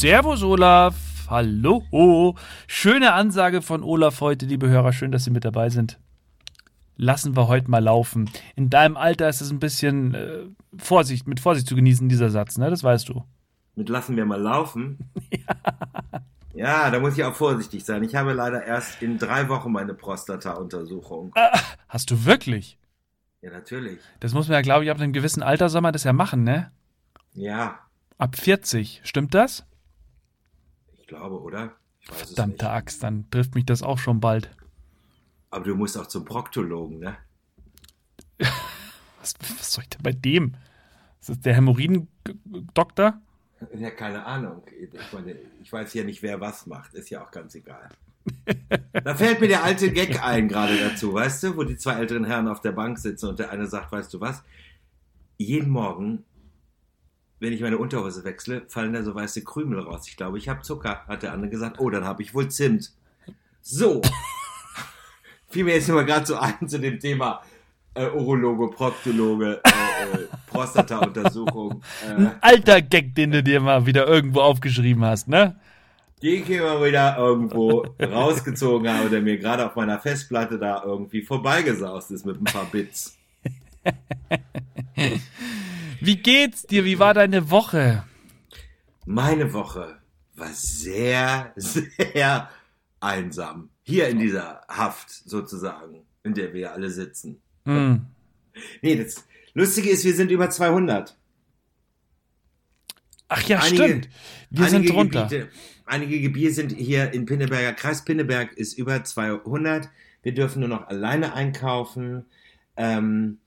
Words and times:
Servus 0.00 0.42
Olaf. 0.42 0.96
Hallo. 1.28 2.34
Schöne 2.66 3.12
Ansage 3.12 3.60
von 3.60 3.82
Olaf 3.82 4.22
heute, 4.22 4.46
liebe 4.46 4.66
Hörer. 4.66 4.94
Schön, 4.94 5.12
dass 5.12 5.24
Sie 5.24 5.30
mit 5.30 5.44
dabei 5.44 5.68
sind. 5.68 6.00
Lassen 6.96 7.36
wir 7.36 7.48
heute 7.48 7.70
mal 7.70 7.84
laufen. 7.84 8.30
In 8.56 8.70
deinem 8.70 8.96
Alter 8.96 9.28
ist 9.28 9.42
es 9.42 9.50
ein 9.50 9.60
bisschen 9.60 10.14
äh, 10.14 10.38
Vorsicht, 10.78 11.28
mit 11.28 11.38
Vorsicht 11.38 11.66
zu 11.66 11.74
genießen, 11.76 12.08
dieser 12.08 12.30
Satz, 12.30 12.56
ne? 12.56 12.70
Das 12.70 12.82
weißt 12.82 13.10
du. 13.10 13.24
Mit 13.74 13.90
lassen 13.90 14.16
wir 14.16 14.24
mal 14.24 14.40
laufen. 14.40 15.10
ja. 15.30 16.22
ja, 16.54 16.90
da 16.90 16.98
muss 16.98 17.18
ich 17.18 17.24
auch 17.24 17.34
vorsichtig 17.34 17.84
sein. 17.84 18.02
Ich 18.02 18.14
habe 18.14 18.32
leider 18.32 18.64
erst 18.64 19.02
in 19.02 19.18
drei 19.18 19.50
Wochen 19.50 19.70
meine 19.70 19.92
Prostata-Untersuchung. 19.92 21.32
Ah, 21.34 21.60
hast 21.90 22.10
du 22.10 22.24
wirklich? 22.24 22.78
Ja, 23.42 23.50
natürlich. 23.50 24.00
Das 24.20 24.32
muss 24.32 24.48
man 24.48 24.54
ja, 24.54 24.62
glaube 24.62 24.82
ich, 24.84 24.90
ab 24.90 24.98
einem 24.98 25.12
gewissen 25.12 25.42
Alter 25.42 25.68
soll 25.68 25.82
man 25.82 25.92
das 25.92 26.04
ja 26.04 26.14
machen, 26.14 26.42
ne? 26.42 26.72
Ja. 27.34 27.80
Ab 28.16 28.36
40, 28.36 29.02
stimmt 29.04 29.34
das? 29.34 29.66
Glaube, 31.10 31.40
oder? 31.40 31.72
Ich 31.98 32.08
weiß 32.08 32.34
Verdammte 32.34 32.66
es. 32.66 32.70
Axt, 32.70 33.02
dann 33.02 33.28
trifft 33.30 33.56
mich 33.56 33.66
das 33.66 33.82
auch 33.82 33.98
schon 33.98 34.20
bald. 34.20 34.48
Aber 35.50 35.64
du 35.64 35.74
musst 35.74 35.98
auch 35.98 36.06
zum 36.06 36.24
Proktologen, 36.24 37.00
ne? 37.00 37.16
was, 38.38 39.34
was 39.40 39.72
soll 39.72 39.82
ich 39.82 39.90
denn 39.90 40.02
bei 40.04 40.12
dem? 40.12 40.54
Ist 41.20 41.30
das 41.30 41.40
der 41.40 41.56
Hämorrhoiden-Doktor? 41.56 43.20
Ja, 43.76 43.90
keine 43.90 44.24
Ahnung. 44.24 44.62
Ich, 44.80 45.12
meine, 45.12 45.34
ich 45.60 45.72
weiß 45.72 45.94
ja 45.94 46.04
nicht, 46.04 46.22
wer 46.22 46.40
was 46.40 46.66
macht. 46.66 46.94
Ist 46.94 47.10
ja 47.10 47.24
auch 47.24 47.32
ganz 47.32 47.56
egal. 47.56 47.88
da 48.92 49.16
fällt 49.16 49.40
mir 49.40 49.48
der 49.48 49.64
alte 49.64 49.92
Gag 49.92 50.22
ein 50.22 50.46
gerade 50.46 50.78
dazu, 50.78 51.12
weißt 51.12 51.42
du, 51.42 51.56
wo 51.56 51.64
die 51.64 51.76
zwei 51.76 51.94
älteren 51.94 52.24
Herren 52.24 52.46
auf 52.46 52.60
der 52.60 52.70
Bank 52.70 53.00
sitzen 53.00 53.30
und 53.30 53.40
der 53.40 53.50
eine 53.50 53.66
sagt, 53.66 53.90
weißt 53.90 54.14
du 54.14 54.20
was? 54.20 54.44
Jeden 55.38 55.70
Morgen, 55.70 56.24
wenn 57.40 57.52
ich 57.54 57.62
meine 57.62 57.78
Unterhose 57.78 58.22
wechsle, 58.24 58.62
fallen 58.68 58.92
da 58.92 59.02
so 59.02 59.14
weiße 59.14 59.42
Krümel 59.42 59.80
raus. 59.80 60.06
Ich 60.06 60.16
glaube, 60.16 60.38
ich 60.38 60.48
habe 60.48 60.60
Zucker, 60.60 61.04
hat 61.08 61.22
der 61.22 61.32
andere 61.32 61.50
gesagt. 61.50 61.80
Oh, 61.80 61.90
dann 61.90 62.04
habe 62.04 62.22
ich 62.22 62.34
wohl 62.34 62.48
Zimt. 62.48 62.92
So. 63.62 64.02
Fiel 65.48 65.64
mir 65.64 65.74
jetzt 65.74 65.88
nur 65.88 66.04
gerade 66.04 66.26
so 66.26 66.36
ein 66.36 66.68
zu 66.68 66.78
dem 66.78 67.00
Thema 67.00 67.42
äh, 67.94 68.06
Urologe, 68.06 68.68
Proktologe, 68.68 69.60
äh, 69.64 69.68
äh, 69.68 70.26
Prostata-Untersuchung. 70.46 71.82
Äh. 72.06 72.12
Ein 72.12 72.32
alter 72.40 72.82
Gag, 72.82 73.14
den 73.14 73.32
du 73.32 73.42
dir 73.42 73.60
mal 73.60 73.84
wieder 73.86 74.06
irgendwo 74.06 74.40
aufgeschrieben 74.40 75.04
hast, 75.04 75.26
ne? 75.26 75.56
Den 76.22 76.42
ich 76.42 76.50
immer 76.50 76.84
wieder 76.84 77.16
irgendwo 77.16 77.86
rausgezogen 78.00 78.86
habe, 78.88 79.08
der 79.08 79.22
mir 79.22 79.38
gerade 79.38 79.66
auf 79.66 79.74
meiner 79.74 79.98
Festplatte 79.98 80.58
da 80.58 80.82
irgendwie 80.84 81.22
vorbeigesaust 81.22 82.10
ist 82.10 82.26
mit 82.26 82.38
ein 82.38 82.44
paar 82.44 82.66
Bits. 82.66 83.16
Wie 86.00 86.16
geht's 86.16 86.62
dir? 86.62 86.84
Wie 86.84 86.98
war 86.98 87.14
deine 87.14 87.50
Woche? 87.50 88.04
Meine 89.04 89.52
Woche 89.52 89.98
war 90.34 90.48
sehr, 90.52 91.52
sehr 91.56 92.50
einsam. 93.00 93.70
Hier 93.82 94.08
in 94.08 94.18
dieser 94.18 94.62
Haft 94.68 95.10
sozusagen, 95.10 96.02
in 96.22 96.34
der 96.34 96.52
wir 96.54 96.72
alle 96.72 96.90
sitzen. 96.90 97.40
Mm. 97.64 97.96
Nee, 98.82 98.96
das 98.96 99.24
Lustige 99.54 99.90
ist, 99.90 100.04
wir 100.04 100.14
sind 100.14 100.30
über 100.30 100.48
200. 100.50 101.16
Ach 103.28 103.42
ja, 103.42 103.60
einige, 103.60 103.84
stimmt. 103.84 104.08
Wir 104.50 104.66
sind 104.66 104.88
drunter. 104.88 105.24
Gebiete, 105.28 105.48
einige 105.86 106.20
Gebiete 106.20 106.52
sind 106.52 106.72
hier 106.72 107.12
in 107.12 107.26
Pinneberger 107.26 107.72
Kreis. 107.74 108.04
Pinneberg 108.04 108.52
ist 108.54 108.76
über 108.76 109.04
200. 109.04 109.88
Wir 110.22 110.34
dürfen 110.34 110.60
nur 110.60 110.68
noch 110.68 110.88
alleine 110.88 111.34
einkaufen. 111.34 112.26
Ähm, 112.76 113.38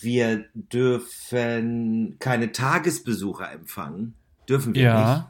wir 0.00 0.46
dürfen 0.54 2.16
keine 2.18 2.52
Tagesbesucher 2.52 3.52
empfangen. 3.52 4.14
Dürfen 4.48 4.74
wir 4.74 4.82
ja. 4.82 5.14
nicht. 5.16 5.26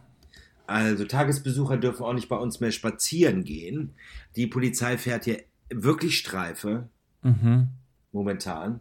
Also 0.67 1.05
Tagesbesucher 1.05 1.77
dürfen 1.77 2.05
auch 2.05 2.15
nicht 2.15 2.29
bei 2.29 2.37
uns 2.37 2.61
mehr 2.61 2.73
spazieren 2.73 3.45
gehen. 3.45 3.95
Die 4.37 4.47
Polizei 4.47 4.97
fährt 4.97 5.25
hier 5.25 5.43
wirklich 5.71 6.19
Streife. 6.19 6.89
Mhm 7.23 7.69
momentan. 8.13 8.81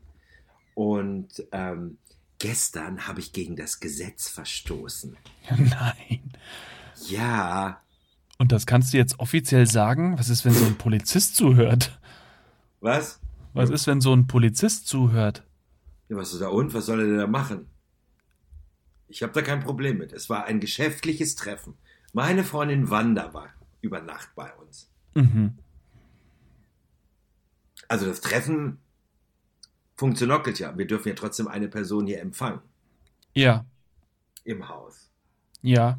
Und 0.76 1.44
ähm, 1.52 1.98
gestern 2.40 3.08
habe 3.08 3.20
ich 3.20 3.34
gegen 3.34 3.56
das 3.56 3.80
Gesetz 3.80 4.30
verstoßen. 4.30 5.18
Nein. 5.50 6.32
Ja. 7.08 7.82
Und 8.38 8.52
das 8.52 8.66
kannst 8.66 8.94
du 8.94 8.98
jetzt 8.98 9.20
offiziell 9.20 9.68
sagen? 9.68 10.18
Was 10.18 10.30
ist, 10.30 10.46
wenn 10.46 10.54
so 10.54 10.66
ein 10.66 10.78
Polizist 10.78 11.36
zuhört? 11.36 12.00
Was? 12.80 13.20
Was 13.54 13.70
ist, 13.70 13.86
wenn 13.88 14.02
so 14.02 14.14
ein 14.14 14.28
Polizist 14.28 14.88
zuhört? 14.88 15.44
Ja, 16.12 16.18
was 16.18 16.34
ist 16.34 16.42
da 16.42 16.50
und? 16.50 16.74
Was 16.74 16.88
soll 16.88 17.00
er 17.00 17.06
denn 17.06 17.18
da 17.20 17.26
machen? 17.26 17.68
Ich 19.08 19.24
habe 19.24 19.32
da 19.32 19.42
kein 19.42 19.62
Problem 19.62 19.98
mit. 19.98 20.12
Es 20.12 20.30
war 20.30 20.44
ein 20.44 20.60
geschäftliches 20.60 21.38
Treffen. 21.38 21.78
Meine 22.12 22.44
Freundin 22.44 22.90
Wanda 22.90 23.34
war 23.34 23.48
über 23.80 24.02
Nacht 24.02 24.36
bei 24.36 24.54
uns. 24.56 24.92
Mhm. 25.16 25.58
Also 27.88 28.08
das 28.08 28.20
Treffen 28.20 28.80
funktioniert 29.96 30.60
ja. 30.60 30.78
Wir 30.78 30.86
dürfen 30.86 31.08
ja 31.08 31.16
trotzdem 31.16 31.48
eine 31.48 31.70
Person 31.70 32.06
hier 32.06 32.20
empfangen. 32.20 32.60
Ja. 33.34 33.66
Im 34.44 34.68
Haus. 34.68 35.10
Ja. 35.62 35.98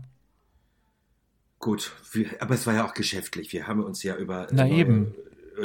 Gut, 1.59 1.91
wir, 2.13 2.43
aber 2.43 2.55
es 2.55 2.67
war 2.67 2.75
ja 2.75 2.85
auch 2.87 2.93
geschäftlich. 2.93 3.51
Wir 3.55 3.67
haben 3.67 3.83
uns 3.83 4.03
ja 4.03 4.17
über, 4.17 4.47
Na, 4.51 4.67
über 4.67 4.77
eben. 4.77 5.15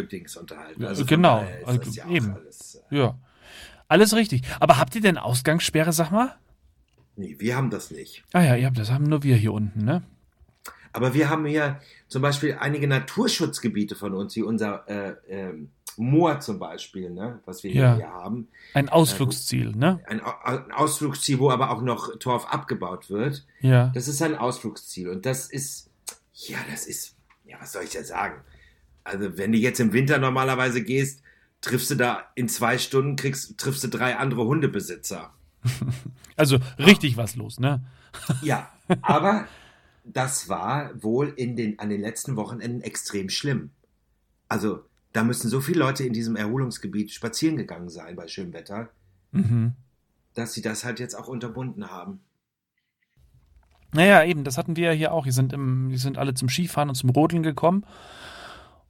Dings 0.09 0.37
unterhalten. 0.37 0.85
Also 0.85 1.05
genau, 1.05 1.45
also 1.65 1.81
ja 1.91 2.07
eben. 2.07 2.31
Alles, 2.31 2.75
äh, 2.89 2.97
ja. 2.97 3.19
Alles 3.87 4.13
richtig. 4.15 4.41
Aber 4.59 4.77
habt 4.77 4.95
ihr 4.95 5.01
denn 5.01 5.17
Ausgangssperre, 5.17 5.93
sag 5.93 6.11
mal? 6.11 6.35
Nee, 7.15 7.35
wir 7.39 7.55
haben 7.55 7.69
das 7.69 7.89
nicht. 7.91 8.23
Ah 8.33 8.41
ja, 8.41 8.55
ihr 8.55 8.65
habt 8.67 8.77
das 8.77 8.91
haben 8.91 9.05
nur 9.05 9.23
wir 9.23 9.35
hier 9.35 9.53
unten, 9.53 9.83
ne? 9.83 10.03
Aber 10.93 11.13
wir 11.13 11.29
haben 11.29 11.45
hier 11.45 11.79
zum 12.07 12.21
Beispiel 12.21 12.57
einige 12.59 12.87
Naturschutzgebiete 12.87 13.95
von 13.95 14.13
uns, 14.13 14.35
wie 14.35 14.41
unser 14.41 14.87
äh, 14.87 15.15
ähm, 15.27 15.69
Moor 15.97 16.39
zum 16.39 16.59
Beispiel, 16.59 17.09
ne, 17.09 17.39
was 17.45 17.63
wir 17.63 17.71
ja. 17.71 17.95
hier 17.95 18.07
haben. 18.07 18.47
Ein 18.73 18.89
Ausflugsziel, 18.89 19.69
äh, 19.69 19.77
ne? 19.77 19.99
Ein, 20.05 20.21
ein, 20.21 20.71
Ausflugsziel, 20.71 21.39
wo 21.39 21.49
aber 21.49 21.71
auch 21.71 21.81
noch 21.81 22.17
Torf 22.19 22.45
abgebaut 22.45 23.09
wird. 23.09 23.45
Ja. 23.61 23.91
Das 23.93 24.07
ist 24.07 24.21
ein 24.21 24.35
Ausflugsziel. 24.35 25.09
Und 25.09 25.25
das 25.25 25.49
ist, 25.49 25.89
ja, 26.33 26.59
das 26.69 26.85
ist, 26.85 27.15
ja, 27.45 27.57
was 27.59 27.73
soll 27.73 27.83
ich 27.83 27.91
da 27.91 28.03
sagen? 28.03 28.41
Also, 29.03 29.37
wenn 29.37 29.51
du 29.51 29.57
jetzt 29.57 29.79
im 29.79 29.93
Winter 29.93 30.19
normalerweise 30.19 30.83
gehst, 30.83 31.23
triffst 31.61 31.89
du 31.91 31.95
da 31.95 32.23
in 32.35 32.49
zwei 32.49 32.77
Stunden, 32.77 33.15
kriegst, 33.15 33.57
triffst 33.57 33.83
du 33.83 33.87
drei 33.87 34.17
andere 34.17 34.45
Hundebesitzer. 34.45 35.33
also 36.35 36.59
richtig 36.77 37.13
ja. 37.13 37.17
was 37.17 37.35
los, 37.35 37.59
ne? 37.59 37.83
ja, 38.41 38.71
aber 39.01 39.47
das 40.03 40.49
war 40.49 40.91
wohl 41.03 41.33
in 41.35 41.55
den, 41.55 41.79
an 41.79 41.89
den 41.89 42.01
letzten 42.01 42.35
Wochenenden 42.35 42.81
extrem 42.81 43.29
schlimm. 43.29 43.71
Also 44.47 44.83
da 45.13 45.23
müssen 45.23 45.49
so 45.49 45.61
viele 45.61 45.79
Leute 45.79 46.05
in 46.05 46.13
diesem 46.13 46.35
Erholungsgebiet 46.35 47.11
spazieren 47.11 47.57
gegangen 47.57 47.89
sein 47.89 48.15
bei 48.15 48.27
schönem 48.27 48.53
Wetter, 48.53 48.89
mhm. 49.31 49.73
dass 50.33 50.53
sie 50.53 50.61
das 50.61 50.85
halt 50.85 50.99
jetzt 50.99 51.15
auch 51.15 51.27
unterbunden 51.27 51.91
haben. 51.91 52.21
Naja, 53.93 54.23
eben, 54.23 54.43
das 54.43 54.57
hatten 54.57 54.75
wir 54.75 54.91
ja 54.91 54.91
hier 54.91 55.11
auch. 55.13 55.23
Die 55.23 55.31
sind, 55.31 55.53
im, 55.53 55.89
die 55.89 55.97
sind 55.97 56.17
alle 56.17 56.33
zum 56.33 56.49
Skifahren 56.49 56.89
und 56.89 56.95
zum 56.95 57.09
Rodeln 57.09 57.41
gekommen. 57.41 57.85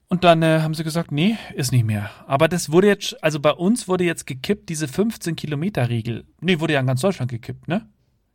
Und 0.09 0.23
dann 0.23 0.41
äh, 0.41 0.61
haben 0.61 0.73
sie 0.73 0.85
gesagt, 0.85 1.11
nee, 1.11 1.37
ist 1.53 1.71
nicht 1.71 1.83
mehr. 1.85 2.09
Aber 2.27 2.47
das 2.47 2.71
wurde 2.71 2.87
jetzt, 2.87 3.21
also 3.21 3.39
bei 3.41 3.51
uns 3.51 3.87
wurde 3.89 4.05
jetzt 4.05 4.25
gekippt, 4.25 4.69
diese 4.69 4.85
15-Kilometer-Regel. 4.85 6.25
Nee, 6.39 6.59
wurde 6.59 6.73
ja 6.73 6.79
in 6.79 6.87
ganz 6.87 7.01
Deutschland 7.01 7.29
gekippt, 7.29 7.67
ne? 7.67 7.89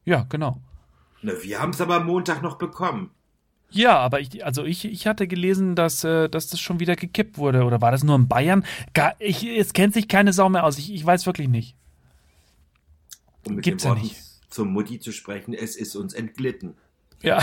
Ja, 0.05 0.27
genau. 0.28 0.60
Na, 1.22 1.33
wir 1.43 1.60
haben 1.60 1.71
es 1.71 1.81
aber 1.81 1.97
am 1.97 2.06
Montag 2.06 2.43
noch 2.43 2.59
bekommen. 2.59 3.10
Ja, 3.71 3.97
aber 3.98 4.21
ich, 4.21 4.45
also 4.45 4.65
ich, 4.65 4.84
ich 4.84 5.07
hatte 5.07 5.27
gelesen, 5.27 5.74
dass, 5.74 6.04
äh, 6.04 6.28
dass 6.28 6.48
das 6.48 6.60
schon 6.60 6.78
wieder 6.78 6.95
gekippt 6.95 7.39
wurde. 7.39 7.65
Oder 7.65 7.80
war 7.80 7.91
das 7.91 8.04
nur 8.04 8.16
in 8.16 8.28
Bayern? 8.28 8.66
Gar, 8.92 9.15
ich, 9.18 9.42
es 9.47 9.72
kennt 9.72 9.95
sich 9.95 10.09
keine 10.09 10.34
Sau 10.34 10.51
mehr 10.51 10.65
aus. 10.65 10.77
Ich, 10.78 10.92
ich 10.92 11.07
weiß 11.07 11.25
wirklich 11.25 11.48
nicht. 11.48 11.75
Um 13.47 13.54
mit 13.54 13.65
Gibt's 13.65 13.84
den 13.84 13.91
Worten 13.91 14.03
ja 14.03 14.09
nicht. 14.09 14.22
zum 14.51 14.72
Mutti 14.75 15.01
zu 15.01 15.10
sprechen, 15.10 15.54
es 15.54 15.77
ist 15.77 15.97
uns 15.97 16.13
entglitten. 16.13 16.75
Ja. 17.22 17.39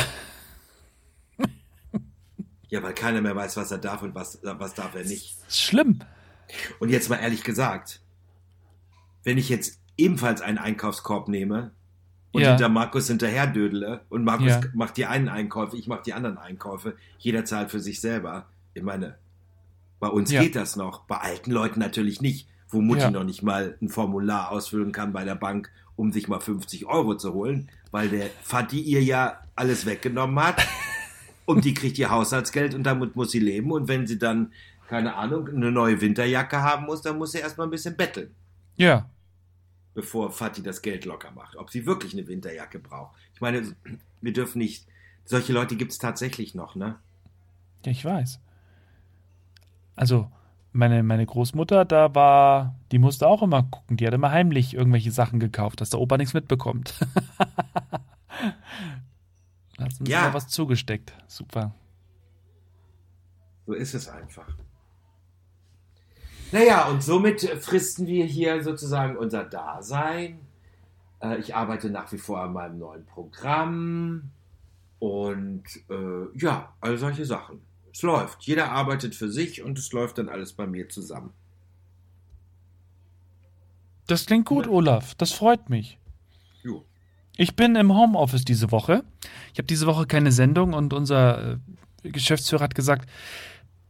Ja, 2.70 2.82
weil 2.84 2.94
keiner 2.94 3.22
mehr 3.22 3.36
weiß, 3.36 3.58
was 3.58 3.72
er 3.72 3.78
darf 3.78 4.02
und 4.02 4.16
was, 4.16 4.40
was 4.42 4.74
darf 4.74 4.96
er 4.96 5.04
nicht. 5.04 5.38
Schlimm. 5.50 6.00
Und 6.80 6.90
jetzt 6.90 7.10
mal 7.10 7.18
ehrlich 7.18 7.44
gesagt, 7.44 8.02
wenn 9.24 9.38
ich 9.38 9.50
jetzt 9.50 9.80
ebenfalls 9.98 10.42
einen 10.42 10.58
Einkaufskorb 10.58 11.28
nehme, 11.28 11.72
und 12.32 12.42
ja. 12.42 12.50
hinter 12.50 12.70
Markus 12.70 13.08
hinterher 13.08 13.48
dödele 13.48 14.02
und 14.10 14.24
Markus 14.24 14.48
ja. 14.48 14.62
macht 14.74 14.98
die 14.98 15.06
einen 15.06 15.30
Einkäufe, 15.30 15.76
ich 15.78 15.88
mache 15.88 16.04
die 16.06 16.14
anderen 16.14 16.38
Einkäufe. 16.38 16.96
Jeder 17.18 17.46
zahlt 17.46 17.72
für 17.72 17.80
sich 17.80 18.02
selber. 18.02 18.46
Ich 18.74 18.84
meine, 18.84 19.18
bei 20.00 20.08
uns 20.08 20.32
ja. 20.32 20.42
geht 20.42 20.56
das 20.56 20.76
noch, 20.76 21.06
bei 21.06 21.18
alten 21.18 21.52
Leuten 21.52 21.80
natürlich 21.80 22.22
nicht, 22.22 22.48
wo 22.70 22.82
Mutti 22.82 23.10
noch 23.10 23.24
nicht 23.24 23.42
mal 23.42 23.78
ein 23.82 23.90
Formular 23.90 24.52
ausfüllen 24.52 24.92
kann 24.92 25.12
bei 25.12 25.24
der 25.26 25.36
Bank, 25.36 25.72
um 25.96 26.12
sich 26.12 26.28
mal 26.28 26.40
50 26.40 26.86
Euro 26.86 27.16
zu 27.16 27.34
holen, 27.34 27.70
weil 27.90 28.10
der 28.10 28.30
Vati 28.44 28.80
ihr 28.80 29.04
ja 29.04 29.40
alles 29.56 29.88
weggenommen 29.88 30.40
hat 30.40 30.66
und 31.50 31.66
die 31.66 31.74
kriegt 31.74 31.98
ihr 31.98 32.10
Haushaltsgeld 32.10 32.74
und 32.76 32.84
damit 32.84 33.16
muss 33.16 33.32
sie 33.32 33.40
leben 33.40 33.72
und 33.72 33.88
wenn 33.88 34.08
sie 34.08 34.18
dann, 34.18 34.54
keine 34.88 35.16
Ahnung, 35.16 35.48
eine 35.50 35.72
neue 35.72 36.00
Winterjacke 36.02 36.62
haben 36.62 36.86
muss, 36.86 37.02
dann 37.02 37.18
muss 37.18 37.32
sie 37.34 37.40
erstmal 37.40 37.68
ein 37.68 37.72
bisschen 37.72 37.98
betteln. 37.98 38.32
Ja 38.76 39.10
bevor 40.00 40.32
Fatih 40.32 40.64
das 40.64 40.82
Geld 40.82 41.04
locker 41.04 41.32
macht. 41.32 41.58
Ob 41.58 41.70
sie 41.70 41.86
wirklich 41.86 42.14
eine 42.14 42.26
Winterjacke 42.26 42.80
braucht. 42.80 43.18
Ich 43.34 43.42
meine, 43.42 43.76
wir 44.22 44.34
dürfen 44.34 44.60
nicht. 44.60 44.86
Solche 45.26 45.52
Leute 45.52 45.76
gibt 45.76 45.92
es 45.92 45.98
tatsächlich 45.98 46.56
noch, 46.56 46.76
ne? 46.76 46.96
Ja, 47.86 47.92
ich 47.92 48.06
weiß. 48.06 48.40
Also, 49.98 50.32
meine, 50.72 51.04
meine 51.04 51.26
Großmutter, 51.26 51.84
da 51.84 52.16
war, 52.16 52.76
die 52.94 53.00
musste 53.00 53.28
auch 53.28 53.44
immer 53.44 53.64
gucken. 53.64 53.98
Die 53.98 54.08
hat 54.08 54.14
immer 54.14 54.32
heimlich 54.32 54.74
irgendwelche 54.74 55.12
Sachen 55.12 55.40
gekauft, 55.40 55.82
dass 55.82 55.90
der 55.90 56.00
Opa 56.00 56.18
nichts 56.18 56.34
mitbekommt. 56.34 56.94
hat 59.96 60.00
uns 60.02 60.10
Ja. 60.10 60.34
was 60.34 60.48
zugesteckt. 60.48 61.14
Super. 61.28 61.74
So 63.66 63.74
ist 63.74 63.94
es 63.94 64.08
einfach. 64.10 64.48
Naja, 66.52 66.88
und 66.88 67.04
somit 67.04 67.42
fristen 67.62 68.08
wir 68.08 68.26
hier 68.26 68.64
sozusagen 68.64 69.16
unser 69.18 69.44
Dasein. 69.44 70.40
Äh, 71.22 71.38
Ich 71.40 71.56
arbeite 71.56 71.90
nach 71.92 72.12
wie 72.12 72.18
vor 72.18 72.42
an 72.42 72.54
meinem 72.54 72.80
neuen 72.80 73.06
Programm. 73.06 74.32
Und 74.98 75.64
äh, 75.90 76.38
ja, 76.38 76.74
all 76.82 76.98
solche 76.98 77.26
Sachen. 77.26 77.62
Es 77.94 78.02
läuft. 78.02 78.42
Jeder 78.44 78.72
arbeitet 78.72 79.16
für 79.16 79.30
sich 79.32 79.62
und 79.62 79.78
es 79.78 79.92
läuft 79.94 80.18
dann 80.18 80.30
alles 80.30 80.54
bei 80.54 80.66
mir 80.68 80.90
zusammen. 80.90 81.34
Das 84.08 84.26
klingt 84.26 84.46
gut. 84.48 84.68
Olaf. 84.68 85.14
Das 85.16 85.32
freut 85.32 85.70
mich. 85.70 86.00
Jo. 86.64 86.84
Ich 87.40 87.56
bin 87.56 87.78
im 87.78 87.96
Homeoffice 87.96 88.44
diese 88.44 88.70
Woche. 88.70 89.02
Ich 89.54 89.60
habe 89.60 89.64
diese 89.64 89.88
Woche 89.88 90.06
keine 90.06 90.34
Sendung 90.34 90.74
und 90.74 90.92
unser 90.92 91.54
äh, 91.54 91.58
Geschäftsführer 92.04 92.66
hat 92.66 92.76
gesagt, 92.76 93.10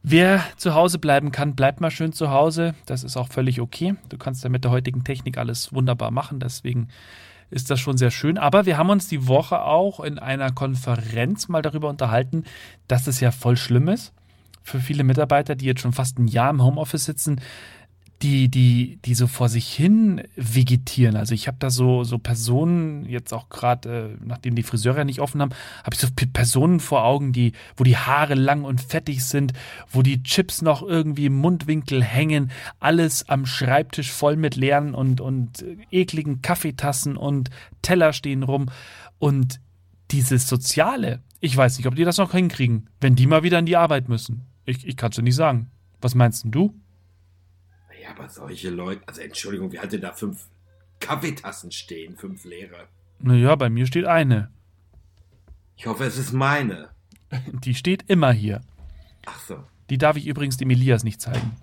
wer 0.04 0.44
zu 0.58 0.76
Hause 0.76 1.00
bleiben 1.00 1.32
kann, 1.32 1.56
bleibt 1.56 1.82
mal 1.82 1.90
schön 1.90 2.14
zu 2.14 2.30
Hause. 2.30 2.76
Das 2.86 3.04
ist 3.04 3.18
auch 3.18 3.28
völlig 3.28 3.60
okay. 3.60 3.96
Du 4.10 4.20
kannst 4.20 4.44
ja 4.44 4.52
mit 4.52 4.66
der 4.66 4.70
heutigen 4.70 5.04
Technik 5.04 5.40
alles 5.40 5.74
wunderbar 5.74 6.12
machen. 6.12 6.40
Deswegen 6.40 6.90
ist 7.50 7.72
das 7.72 7.80
schon 7.80 7.98
sehr 7.98 8.12
schön. 8.12 8.38
Aber 8.38 8.68
wir 8.68 8.78
haben 8.78 8.92
uns 8.92 9.08
die 9.08 9.28
Woche 9.28 9.64
auch 9.64 10.00
in 10.00 10.20
einer 10.20 10.52
Konferenz 10.52 11.48
mal 11.48 11.64
darüber 11.64 11.90
unterhalten, 11.90 12.44
dass 12.88 13.08
es 13.08 13.20
ja 13.20 13.32
voll 13.32 13.58
schlimm 13.58 13.88
ist 13.88 14.14
für 14.62 14.80
viele 14.80 15.04
Mitarbeiter, 15.04 15.56
die 15.56 15.66
jetzt 15.66 15.82
schon 15.82 15.94
fast 15.94 16.20
ein 16.20 16.28
Jahr 16.28 16.52
im 16.52 16.64
Homeoffice 16.64 17.06
sitzen, 17.06 17.42
die, 18.22 18.50
die, 18.50 19.00
die 19.06 19.14
so 19.14 19.28
vor 19.28 19.48
sich 19.48 19.72
hin 19.74 20.24
vegetieren. 20.36 21.16
Also 21.16 21.34
ich 21.34 21.48
habe 21.48 21.58
da 21.60 21.70
so, 21.70 22.04
so 22.04 22.18
Personen, 22.18 23.06
jetzt 23.06 23.34
auch 23.34 23.48
gerade, 23.48 24.18
äh, 24.20 24.26
nachdem 24.26 24.56
die 24.56 24.64
Friseure 24.64 24.98
ja 24.98 25.04
nicht 25.06 25.22
offen 25.22 25.42
haben, 25.42 25.52
habe 25.84 25.94
ich 25.94 26.00
so 26.00 26.08
Personen 26.34 26.82
vor 26.82 27.06
Augen, 27.06 27.32
die, 27.32 27.54
wo 27.78 27.86
die 27.86 27.96
Haare 27.96 28.36
lang 28.36 28.66
und 28.66 28.82
fettig 28.82 29.24
sind, 29.24 29.54
wo 29.90 30.02
die 30.02 30.22
Chips 30.22 30.62
noch 30.62 30.84
irgendwie 30.84 31.28
im 31.28 31.38
Mundwinkel 31.38 32.04
hängen, 32.04 32.52
alles 32.82 33.30
am 33.30 33.46
Schreibtisch 33.46 34.12
voll 34.12 34.36
mit 34.36 34.58
leeren 34.58 34.96
und, 34.96 35.22
und 35.22 35.62
äh, 35.62 35.78
ekligen 35.90 36.42
Kaffeetassen 36.42 37.16
und 37.16 37.50
Teller 37.82 38.12
stehen 38.12 38.44
rum. 38.44 38.70
Und 39.18 39.62
dieses 40.12 40.48
Soziale, 40.50 41.22
ich 41.40 41.56
weiß 41.56 41.78
nicht, 41.78 41.88
ob 41.88 41.96
die 41.96 42.04
das 42.04 42.18
noch 42.18 42.34
hinkriegen, 42.34 42.90
wenn 43.00 43.16
die 43.16 43.28
mal 43.28 43.44
wieder 43.44 43.60
in 43.60 43.66
die 43.66 43.78
Arbeit 43.78 44.10
müssen. 44.10 44.46
Ich, 44.66 44.86
ich 44.86 44.98
kann 44.98 45.12
es 45.12 45.16
dir 45.16 45.24
nicht 45.24 45.36
sagen. 45.36 45.72
Was 46.02 46.16
meinst 46.16 46.44
denn 46.44 46.52
du? 46.52 46.74
Aber 48.20 48.30
solche 48.30 48.70
Leute, 48.70 49.02
also 49.08 49.22
Entschuldigung, 49.22 49.72
wir 49.72 49.82
hatten 49.82 50.02
da 50.02 50.12
fünf 50.14 50.48
Kaffeetassen 51.00 51.72
stehen, 51.72 52.18
fünf 52.18 52.44
leere. 52.44 52.88
Naja, 53.20 53.56
bei 53.56 53.70
mir 53.70 53.86
steht 53.88 54.06
eine. 54.06 54.52
Ich 55.78 55.86
hoffe, 55.88 56.04
es 56.04 56.18
ist 56.18 56.34
meine. 56.34 56.90
Die 57.64 57.76
steht 57.76 58.04
immer 58.10 58.34
hier. 58.34 58.62
Ach 59.26 59.40
so, 59.40 59.64
Die 59.90 59.98
darf 59.98 60.18
ich 60.18 60.28
übrigens 60.28 60.58
dem 60.58 60.70
Elias 60.70 61.04
nicht 61.04 61.22
zeigen. 61.22 61.56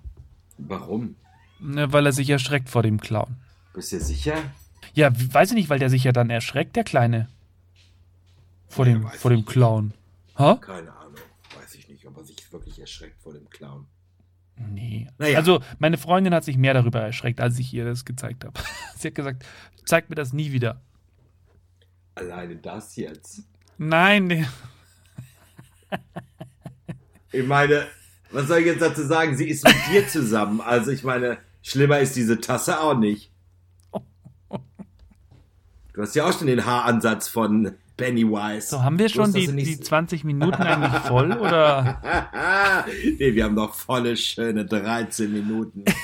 warum? 0.57 1.15
Ne, 1.59 1.91
weil 1.93 2.05
er 2.05 2.11
sich 2.11 2.29
erschreckt 2.29 2.69
vor 2.69 2.83
dem 2.83 2.99
Clown. 2.99 3.35
Bist 3.73 3.91
du 3.91 3.99
sicher? 3.99 4.35
Ja, 4.93 5.11
weiß 5.13 5.49
ich 5.51 5.55
nicht, 5.55 5.69
weil 5.69 5.79
der 5.79 5.89
sich 5.89 6.03
ja 6.03 6.11
dann 6.11 6.29
erschreckt, 6.29 6.75
der 6.75 6.83
Kleine. 6.83 7.27
Vor 8.67 8.85
Ja, 8.87 8.93
dem, 8.93 9.07
vor 9.07 9.31
dem 9.31 9.37
nicht. 9.41 9.49
Clown. 9.49 9.93
Ha? 10.37 10.55
Keine 10.55 10.91
Ahnung. 10.95 11.15
Weiß 11.59 11.75
ich 11.75 11.87
nicht, 11.89 12.05
ob 12.07 12.17
er 12.17 12.23
sich 12.23 12.51
wirklich 12.51 12.79
erschreckt 12.79 13.21
vor 13.21 13.33
dem 13.33 13.49
Clown. 13.49 13.85
Nee. 14.57 15.07
Naja. 15.17 15.37
Also, 15.37 15.61
meine 15.79 15.97
Freundin 15.97 16.33
hat 16.33 16.43
sich 16.43 16.57
mehr 16.57 16.73
darüber 16.73 16.99
erschreckt, 17.01 17.39
als 17.39 17.59
ich 17.59 17.73
ihr 17.73 17.85
das 17.85 18.05
gezeigt 18.05 18.43
habe. 18.43 18.59
Sie 18.97 19.07
hat 19.07 19.15
gesagt, 19.15 19.45
zeig 19.85 20.09
mir 20.09 20.15
das 20.15 20.33
nie 20.33 20.51
wieder. 20.51 20.81
Alleine 22.15 22.55
das 22.55 22.95
jetzt. 22.95 23.43
Nein, 23.77 24.25
nee. 24.25 24.45
Ich 27.31 27.45
meine, 27.45 27.85
was 28.31 28.47
soll 28.47 28.59
ich 28.59 28.65
jetzt 28.65 28.81
dazu 28.81 29.03
sagen? 29.03 29.37
Sie 29.37 29.47
ist 29.47 29.63
mit 29.63 29.75
dir 29.91 30.07
zusammen. 30.07 30.61
Also 30.61 30.91
ich 30.91 31.03
meine, 31.03 31.37
schlimmer 31.61 31.99
ist 31.99 32.15
diese 32.15 32.39
Tasse 32.39 32.79
auch 32.79 32.97
nicht. 32.97 33.31
Du 35.93 36.03
hast 36.03 36.13
ja 36.13 36.25
auch 36.29 36.37
schon 36.37 36.45
den 36.45 36.63
Haaransatz 36.63 37.27
von 37.27 37.73
Pennywise. 37.97 38.67
So, 38.69 38.83
haben 38.83 38.99
wir 38.99 39.09
schon 39.09 39.33
die, 39.33 39.47
nicht- 39.47 39.67
die 39.67 39.79
20 39.79 40.23
Minuten 40.23 40.61
eigentlich 40.61 41.01
voll 41.01 41.31
oder? 41.31 41.99
nee, 43.03 43.33
wir 43.33 43.43
haben 43.43 43.55
noch 43.55 43.73
volle, 43.73 44.15
schöne 44.15 44.65
13 44.65 45.33
Minuten. 45.33 45.83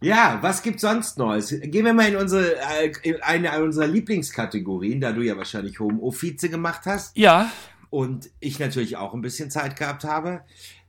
ja, 0.00 0.38
was 0.40 0.62
gibt's 0.62 0.82
sonst 0.82 1.18
Neues? 1.18 1.48
Gehen 1.48 1.84
wir 1.84 1.92
mal 1.92 2.08
in 2.08 2.16
unsere, 2.16 2.54
äh, 2.56 2.92
in 3.02 3.20
eine 3.22 3.60
unserer 3.62 3.86
Lieblingskategorien, 3.88 5.00
da 5.00 5.12
du 5.12 5.22
ja 5.22 5.36
wahrscheinlich 5.36 5.80
Home 5.80 6.00
Office 6.00 6.42
gemacht 6.42 6.82
hast 6.86 7.16
Ja, 7.16 7.50
und 7.90 8.30
ich 8.40 8.58
natürlich 8.58 8.96
auch 8.96 9.14
ein 9.14 9.22
bisschen 9.22 9.50
Zeit 9.50 9.76
gehabt 9.76 10.04
habe. 10.04 10.42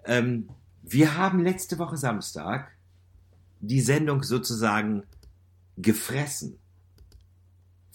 Ähm, 0.06 0.50
wir 0.84 1.18
haben 1.18 1.44
letzte 1.44 1.80
Woche 1.80 1.98
Samstag 1.98 2.72
die 3.60 3.82
Sendung 3.82 4.24
sozusagen 4.24 5.04
gefressen. 5.78 6.60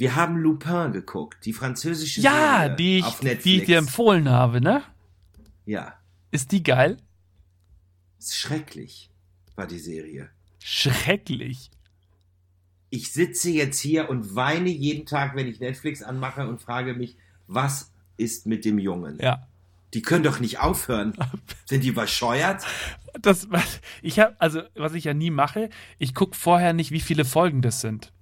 Wir 0.02 0.16
haben 0.16 0.36
Lupin 0.36 0.90
geguckt, 0.90 1.46
die 1.46 1.52
französische 1.52 2.22
ja, 2.22 2.62
Serie 2.62 2.74
die 2.74 2.98
ich, 2.98 3.04
auf 3.04 3.20
die 3.20 3.26
Netflix. 3.26 3.60
ich 3.60 3.66
dir 3.66 3.78
empfohlen 3.78 4.28
habe, 4.28 4.60
ne? 4.60 4.82
ja, 5.64 5.94
Ist 6.32 6.50
die 6.50 6.64
geil? 6.64 6.96
ist 8.18 8.36
schrecklich 8.36 9.10
war 9.54 9.68
die 9.68 9.78
Serie. 9.78 10.28
Schrecklich. 10.58 11.70
Ich 12.90 13.12
sitze 13.12 13.50
jetzt 13.50 13.78
hier 13.78 14.10
und 14.10 14.34
weine 14.34 14.70
jeden 14.70 15.06
Tag, 15.06 15.36
wenn 15.36 15.46
ich 15.46 15.60
Netflix 15.60 16.02
anmache 16.02 16.48
und 16.48 16.60
frage 16.60 16.94
mich, 16.94 17.16
was 17.46 17.92
ist 18.16 18.44
mit 18.44 18.64
dem 18.64 18.80
Jungen? 18.80 19.20
Ja. 19.20 19.46
Die 19.94 20.02
können 20.02 20.24
doch 20.24 20.40
nicht 20.40 20.58
aufhören. 20.58 21.14
Sind 21.64 21.84
die 21.84 21.90
überscheuert? 21.90 22.64
Das, 23.20 23.46
ich 24.02 24.18
habe, 24.18 24.34
also, 24.40 24.62
was 24.74 24.94
ich 24.94 25.04
ja 25.04 25.14
nie 25.14 25.30
mache, 25.30 25.70
ich 26.00 26.12
gucke 26.12 26.36
vorher 26.36 26.72
nicht, 26.72 26.90
wie 26.90 26.98
viele 26.98 27.24
Folgen 27.24 27.62
das 27.62 27.80
sind. 27.80 28.12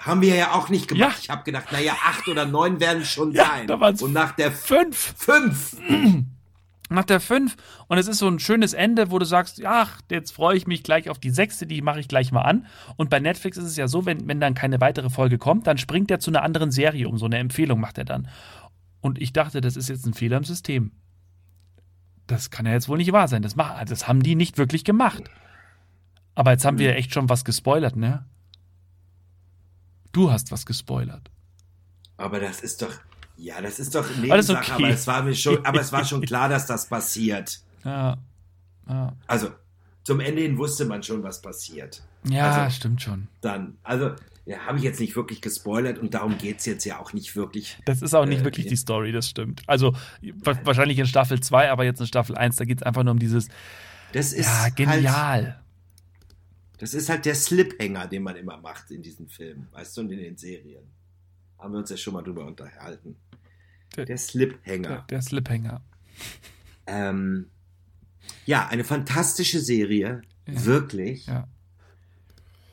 Haben 0.00 0.20
wir 0.22 0.34
ja 0.34 0.52
auch 0.52 0.68
nicht 0.68 0.88
gemacht. 0.88 1.16
Ja. 1.16 1.20
Ich 1.22 1.30
habe 1.30 1.44
gedacht, 1.44 1.72
naja, 1.72 1.94
acht 2.04 2.28
oder 2.28 2.46
neun 2.46 2.80
werden 2.80 3.02
es 3.02 3.08
schon 3.10 3.32
Ja, 3.32 3.46
sein. 3.46 3.66
da 3.66 3.80
waren's 3.80 4.02
und 4.02 4.12
nach 4.12 4.32
der 4.32 4.52
Fünf! 4.52 5.14
fünf, 5.16 5.76
Nach 6.88 7.04
der 7.04 7.18
fünf 7.18 7.56
und 7.88 7.98
es 7.98 8.06
ist 8.06 8.18
so 8.18 8.28
ein 8.28 8.38
schönes 8.38 8.72
Ende, 8.72 9.10
wo 9.10 9.18
du 9.18 9.24
sagst, 9.26 9.60
ach, 9.64 10.00
jetzt 10.08 10.30
freue 10.30 10.56
ich 10.56 10.68
mich 10.68 10.84
gleich 10.84 11.10
auf 11.10 11.18
die 11.18 11.30
sechste, 11.30 11.66
die 11.66 11.82
mache 11.82 11.98
ich 11.98 12.06
gleich 12.06 12.30
mal 12.30 12.42
an. 12.42 12.66
Und 12.96 13.10
bei 13.10 13.18
Netflix 13.18 13.56
ist 13.56 13.64
es 13.64 13.76
ja 13.76 13.88
so, 13.88 14.06
wenn, 14.06 14.28
wenn 14.28 14.38
dann 14.38 14.54
keine 14.54 14.80
weitere 14.80 15.10
Folge 15.10 15.36
kommt, 15.36 15.66
dann 15.66 15.78
springt 15.78 16.12
er 16.12 16.20
zu 16.20 16.30
einer 16.30 16.42
anderen 16.44 16.70
Serie 16.70 17.08
um. 17.08 17.18
So 17.18 17.26
eine 17.26 17.38
Empfehlung 17.38 17.80
macht 17.80 17.98
er 17.98 18.04
dann. 18.04 18.28
Und 19.00 19.20
ich 19.20 19.32
dachte, 19.32 19.60
das 19.60 19.74
ist 19.76 19.88
jetzt 19.88 20.06
ein 20.06 20.14
Fehler 20.14 20.36
im 20.36 20.44
System. 20.44 20.92
Das 22.28 22.50
kann 22.50 22.66
ja 22.66 22.72
jetzt 22.72 22.88
wohl 22.88 22.98
nicht 22.98 23.10
wahr 23.12 23.26
sein. 23.26 23.42
Das, 23.42 23.56
mach, 23.56 23.84
das 23.84 24.06
haben 24.06 24.22
die 24.22 24.36
nicht 24.36 24.56
wirklich 24.56 24.84
gemacht. 24.84 25.24
Aber 26.36 26.52
jetzt 26.52 26.64
haben 26.64 26.78
wir 26.78 26.94
echt 26.94 27.12
schon 27.12 27.28
was 27.28 27.44
gespoilert, 27.44 27.96
ne? 27.96 28.26
Du 30.16 30.30
hast 30.32 30.50
was 30.50 30.64
gespoilert. 30.64 31.30
aber 32.16 32.40
das 32.40 32.60
ist 32.60 32.80
doch, 32.80 32.92
ja, 33.36 33.60
das 33.60 33.78
ist 33.78 33.94
doch 33.94 34.06
Alles 34.06 34.18
Nebensache, 34.18 34.72
okay. 34.72 34.72
aber 34.84 34.88
es 34.88 35.06
war 35.06 35.22
mir 35.22 35.34
schon, 35.34 35.64
aber 35.66 35.80
es 35.80 35.92
war 35.92 36.04
schon 36.06 36.20
klar, 36.30 36.48
dass 36.48 36.66
das 36.66 36.86
passiert. 36.88 37.60
Ja. 37.84 38.16
Ja, 38.88 39.12
Also 39.26 39.50
zum 40.04 40.20
Ende 40.20 40.40
hin 40.42 40.56
wusste 40.56 40.84
man 40.86 41.02
schon, 41.02 41.22
was 41.22 41.42
passiert. 41.42 42.02
ja 42.24 42.50
Also- 42.62 42.76
stimmt 42.76 43.02
schon. 43.02 43.28
Dann, 43.42 43.76
also 43.82 44.12
ja, 44.46 44.58
habe 44.60 44.78
ich 44.78 44.84
jetzt 44.84 45.00
nicht 45.00 45.16
wirklich 45.16 45.42
gespoilert 45.42 45.98
und 45.98 46.14
darum 46.14 46.38
geht's 46.38 46.64
jetzt 46.66 46.84
ja 46.84 46.98
auch 47.00 47.12
nicht 47.12 47.34
wirklich. 47.36 47.76
Das 47.84 48.00
ist 48.00 48.14
auch 48.14 48.24
nicht 48.26 48.40
Äh, 48.40 48.44
wirklich 48.44 48.66
die 48.68 48.76
Story, 48.76 49.10
das 49.12 49.28
stimmt. 49.28 49.62
Also 49.66 49.92
wa- 50.22 50.58
wahrscheinlich 50.64 50.98
in 50.98 51.06
Staffel 51.06 51.40
2, 51.40 51.70
aber 51.70 51.84
jetzt 51.84 52.00
in 52.00 52.06
Staffel 52.06 52.36
1, 52.38 52.56
da 52.56 52.64
geht 52.64 52.78
es 52.78 52.82
einfach 52.84 53.02
nur 53.02 53.10
um 53.12 53.18
dieses, 53.18 53.48
Das 54.12 54.32
ist 54.32 54.46
ja, 54.46 54.60
halt, 54.62 54.76
genial. 54.76 55.60
Das 56.78 56.94
ist 56.94 57.08
halt 57.08 57.24
der 57.24 57.34
Sliphänger, 57.34 58.06
den 58.06 58.22
man 58.22 58.36
immer 58.36 58.56
macht 58.58 58.90
in 58.90 59.02
diesen 59.02 59.28
Filmen, 59.28 59.68
weißt 59.72 59.96
du, 59.96 60.00
und 60.02 60.10
in 60.12 60.18
den 60.18 60.36
Serien. 60.36 60.84
Haben 61.58 61.72
wir 61.72 61.78
uns 61.78 61.90
ja 61.90 61.96
schon 61.96 62.12
mal 62.14 62.22
drüber 62.22 62.44
unterhalten. 62.46 63.16
Der- 63.96 64.04
Der 64.04 64.18
Sliphänger. 64.18 64.88
Der, 64.88 65.04
der 65.08 65.22
Sliphänger. 65.22 65.80
Ähm, 66.86 67.46
ja, 68.44 68.66
eine 68.68 68.84
fantastische 68.84 69.60
Serie, 69.60 70.22
Ja. 70.46 70.64
wirklich, 70.66 71.26
Ja. 71.26 71.48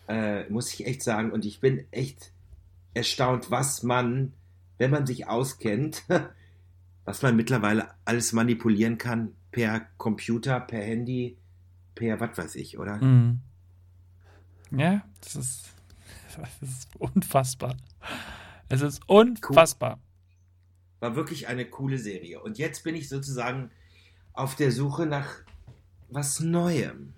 äh, 0.08 0.50
muss 0.50 0.74
ich 0.74 0.86
echt 0.86 1.02
sagen. 1.04 1.32
Und 1.32 1.46
ich 1.46 1.60
bin 1.60 1.86
echt 1.92 2.32
erstaunt, 2.94 3.50
was 3.52 3.84
man, 3.84 4.34
wenn 4.78 4.92
man 4.92 5.06
sich 5.08 5.28
auskennt, 5.28 6.04
was 7.06 7.22
man 7.22 7.36
mittlerweile 7.36 7.90
alles 8.06 8.34
manipulieren 8.34 8.98
kann 8.98 9.34
per 9.52 9.82
Computer, 9.98 10.60
per 10.60 10.82
Handy, 10.84 11.38
per 11.96 12.20
was 12.20 12.38
weiß 12.38 12.56
ich, 12.56 12.78
oder? 12.80 12.98
Mhm. 12.98 13.40
Ja, 14.76 15.04
das 15.22 15.36
ist, 15.36 15.74
das 16.60 16.70
ist 16.70 16.96
unfassbar. 16.98 17.76
Es 18.70 18.82
ist 18.82 19.08
unfassbar. 19.08 20.00
War 21.00 21.16
wirklich 21.16 21.48
eine 21.48 21.66
coole 21.66 21.98
Serie. 21.98 22.42
Und 22.42 22.58
jetzt 22.58 22.84
bin 22.84 22.96
ich 22.96 23.10
sozusagen 23.10 23.72
auf 24.34 24.56
der 24.56 24.72
Suche 24.72 25.06
nach 25.06 25.28
was 26.10 26.40
Neuem. 26.40 27.14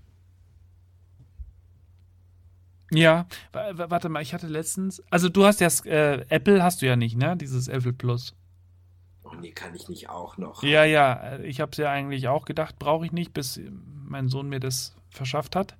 Ja, 2.91 3.27
warte 3.51 4.09
mal, 4.09 4.21
ich 4.21 4.33
hatte 4.33 4.47
letztens, 4.47 5.03
also 5.09 5.27
du 5.27 5.45
hast 5.45 5.59
ja 5.59 5.67
äh, 5.85 6.25
Apple 6.29 6.63
hast 6.63 6.81
du 6.81 6.85
ja 6.85 6.95
nicht, 6.95 7.17
ne? 7.17 7.35
Dieses 7.35 7.67
Apple 7.67 7.93
Plus. 7.93 8.35
Oh 9.23 9.33
nee, 9.33 9.51
kann 9.51 9.73
ich 9.75 9.89
nicht 9.89 10.09
auch 10.09 10.37
noch. 10.37 10.61
Ja, 10.63 10.85
ja, 10.85 11.39
ich 11.39 11.59
habe 11.61 11.71
es 11.71 11.77
ja 11.77 11.91
eigentlich 11.91 12.27
auch 12.27 12.45
gedacht, 12.45 12.77
brauche 12.77 13.05
ich 13.05 13.11
nicht, 13.11 13.33
bis 13.33 13.59
mein 14.07 14.29
Sohn 14.29 14.49
mir 14.49 14.59
das 14.59 14.95
verschafft 15.09 15.55
hat. 15.55 15.75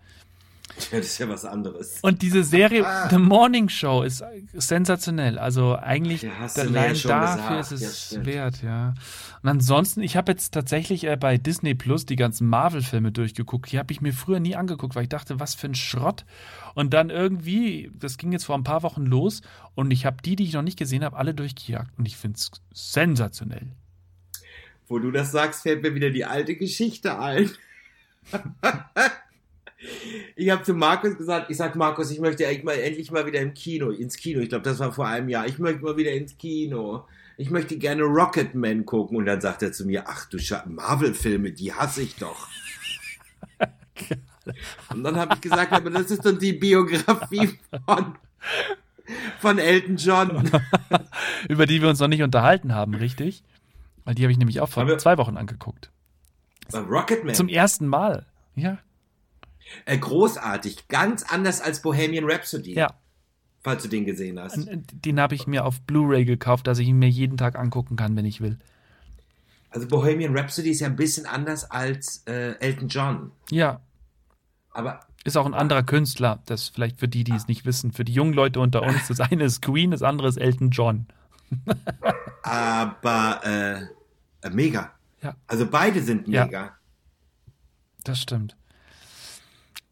Ja, 0.92 0.98
das 0.98 1.08
ist 1.08 1.18
ja 1.20 1.30
was 1.30 1.46
anderes. 1.46 2.00
Und 2.02 2.22
diese 2.22 2.44
Serie 2.44 2.86
ah. 2.86 3.10
The 3.10 3.18
Morning 3.18 3.70
Show 3.70 4.04
ist 4.04 4.24
sensationell. 4.54 5.40
Also 5.40 5.78
eigentlich 5.78 6.24
ja, 6.24 6.32
allein 6.56 6.96
ja 6.96 7.08
dafür 7.08 7.58
gesagt. 7.58 7.72
ist 7.72 7.82
es 7.82 8.12
ja, 8.12 8.26
wert, 8.26 8.62
ja. 8.62 8.94
Und 9.42 9.50
ansonsten, 9.50 10.02
ich 10.02 10.18
habe 10.18 10.32
jetzt 10.32 10.54
tatsächlich 10.54 11.06
äh, 11.06 11.16
bei 11.18 11.38
Disney 11.38 11.76
Plus 11.76 12.06
die 12.06 12.16
ganzen 12.16 12.48
Marvel-Filme 12.48 13.12
durchgeguckt. 13.12 13.72
Die 13.72 13.80
habe 13.80 13.92
ich 13.94 14.02
mir 14.02 14.14
früher 14.14 14.40
nie 14.40 14.56
angeguckt, 14.56 14.96
weil 14.96 15.04
ich 15.04 15.10
dachte, 15.10 15.40
was 15.40 15.56
für 15.56 15.68
ein 15.68 15.76
Schrott. 15.76 16.26
Und 16.74 16.94
dann 16.94 17.10
irgendwie, 17.10 17.92
das 17.98 18.18
ging 18.18 18.32
jetzt 18.32 18.46
vor 18.46 18.58
ein 18.58 18.64
paar 18.64 18.84
Wochen 18.84 19.06
los 19.06 19.42
und 19.76 19.92
ich 19.92 20.06
habe 20.06 20.18
die, 20.24 20.36
die 20.36 20.44
ich 20.44 20.54
noch 20.54 20.62
nicht 20.62 20.78
gesehen 20.78 21.04
habe, 21.04 21.18
alle 21.18 21.34
durchgejagt. 21.34 21.98
Und 21.98 22.06
ich 22.06 22.18
finde 22.18 22.38
es 22.38 22.52
sensationell. 22.74 23.72
Wo 24.88 25.00
du 25.00 25.12
das 25.12 25.32
sagst, 25.32 25.64
fällt 25.64 25.82
mir 25.82 25.96
wieder 25.96 26.10
die 26.10 26.26
alte 26.26 26.56
Geschichte 26.56 27.18
ein. 27.18 27.50
ich 30.36 30.50
habe 30.50 30.64
zu 30.64 30.74
Markus 30.74 31.18
gesagt, 31.18 31.50
ich 31.50 31.58
sag 31.58 31.76
Markus, 31.76 32.12
ich 32.12 32.20
möchte 32.20 32.48
eigentlich 32.48 32.64
mal 32.64 32.74
endlich 32.74 33.12
mal 33.12 33.26
wieder 33.26 33.40
im 33.42 33.54
Kino, 33.54 33.90
ins 33.90 34.18
Kino. 34.18 34.40
Ich 34.42 34.50
glaube, 34.50 34.64
das 34.64 34.80
war 34.80 34.92
vor 34.92 35.08
einem 35.08 35.30
Jahr. 35.30 35.48
Ich 35.48 35.60
möchte 35.60 35.84
mal 35.84 35.98
wieder 35.98 36.12
ins 36.12 36.38
Kino. 36.38 37.06
Ich 37.38 37.50
möchte 37.50 37.78
gerne 37.78 38.04
Rocketman 38.04 38.86
gucken. 38.86 39.18
Und 39.18 39.26
dann 39.26 39.42
sagt 39.42 39.62
er 39.62 39.72
zu 39.72 39.86
mir, 39.86 40.04
ach 40.08 40.26
du 40.30 40.38
Marvel-Filme, 40.66 41.52
die 41.52 41.74
hasse 41.74 42.02
ich 42.02 42.16
doch. 42.16 42.48
Und 44.90 45.04
dann 45.04 45.16
habe 45.18 45.36
ich 45.36 45.42
gesagt, 45.42 45.72
aber 45.72 45.90
das 45.90 46.12
ist 46.12 46.26
doch 46.26 46.38
die 46.38 46.54
Biografie 46.54 47.58
von, 47.86 48.16
von 49.40 49.58
Elton 49.58 49.98
John. 49.98 50.52
Über 51.50 51.66
die 51.66 51.82
wir 51.82 51.90
uns 51.90 52.00
noch 52.00 52.08
nicht 52.08 52.22
unterhalten 52.24 52.74
haben, 52.74 52.96
richtig? 52.96 53.44
Weil 54.04 54.16
die 54.16 54.24
habe 54.24 54.32
ich 54.32 54.38
nämlich 54.38 54.62
auch 54.62 54.70
vor 54.70 54.98
zwei 54.98 55.18
Wochen 55.18 55.38
angeguckt. 55.38 55.92
Rocketman? 56.74 57.36
Zum 57.36 57.48
ersten 57.48 57.88
Mal, 57.88 58.26
ja. 58.56 58.78
Äh, 59.86 59.98
großartig, 59.98 60.88
ganz 60.88 61.24
anders 61.24 61.62
als 61.62 61.82
Bohemian 61.82 62.30
Rhapsody. 62.30 62.74
Ja. 62.74 62.94
Falls 63.62 63.82
du 63.82 63.90
den 63.90 64.06
gesehen 64.06 64.40
hast. 64.40 64.68
Den 64.70 65.20
habe 65.20 65.34
ich 65.34 65.48
mir 65.48 65.66
auf 65.66 65.82
Blu-ray 65.82 66.24
gekauft, 66.24 66.68
dass 66.68 66.78
ich 66.78 66.88
ihn 66.88 67.00
mir 67.00 67.10
jeden 67.10 67.36
Tag 67.38 67.58
angucken 67.58 67.96
kann, 67.96 68.16
wenn 68.16 68.26
ich 68.26 68.40
will. 68.40 68.60
Also 69.72 69.88
Bohemian 69.88 70.38
Rhapsody 70.38 70.70
ist 70.70 70.82
ja 70.82 70.88
ein 70.88 70.96
bisschen 70.96 71.26
anders 71.26 71.70
als 71.72 72.24
äh, 72.28 72.60
Elton 72.60 72.88
John. 72.88 73.32
Ja. 73.50 73.82
Aber 74.72 75.02
ist 75.26 75.36
auch 75.36 75.48
ein 75.48 75.56
anderer 75.56 75.82
Künstler. 75.82 76.44
Das 76.46 76.70
vielleicht 76.70 77.00
für 77.00 77.08
die, 77.08 77.24
die 77.24 77.34
es 77.34 77.48
nicht 77.48 77.66
wissen. 77.66 77.92
Für 77.92 78.06
die 78.06 78.14
jungen 78.14 78.34
Leute 78.34 78.60
unter 78.60 78.84
uns. 78.84 79.08
Das 79.08 79.20
eine 79.20 79.46
ist 79.46 79.62
Queen, 79.64 79.90
das 79.90 80.04
andere 80.04 80.28
ist 80.28 80.38
Elton 80.38 80.70
John. 80.70 81.08
Aber 82.44 83.42
äh, 83.44 84.50
mega. 84.52 84.92
Ja. 85.24 85.36
Also 85.48 85.66
beide 85.66 86.04
sind 86.04 86.28
mega. 86.28 86.50
Ja. 86.52 86.76
Das 88.04 88.22
stimmt. 88.22 88.56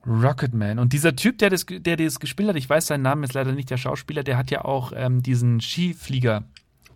Rocketman. 0.05 0.79
Und 0.79 0.93
dieser 0.93 1.15
Typ, 1.15 1.37
der 1.37 1.49
das, 1.49 1.65
der 1.65 1.97
das 1.97 2.19
gespielt 2.19 2.49
hat, 2.49 2.55
ich 2.55 2.69
weiß 2.69 2.87
seinen 2.87 3.03
Namen 3.03 3.23
ist 3.23 3.33
leider 3.33 3.53
nicht 3.53 3.69
der 3.69 3.77
Schauspieler, 3.77 4.23
der 4.23 4.37
hat 4.37 4.51
ja 4.51 4.65
auch 4.65 4.91
ähm, 4.95 5.23
diesen 5.23 5.61
Skiflieger, 5.61 6.43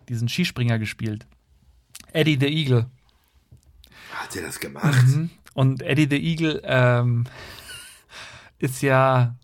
diesen 0.08 0.28
Skispringer 0.28 0.78
gespielt. 0.78 1.26
Eddie 2.12 2.38
the 2.38 2.46
Eagle. 2.46 2.86
Hat 4.12 4.34
er 4.36 4.42
das 4.42 4.60
gemacht? 4.60 5.06
Mhm. 5.06 5.30
Und 5.54 5.82
Eddie 5.82 6.08
the 6.08 6.16
Eagle 6.16 6.62
ähm, 6.64 7.24
ist 8.58 8.82
ja, 8.82 9.36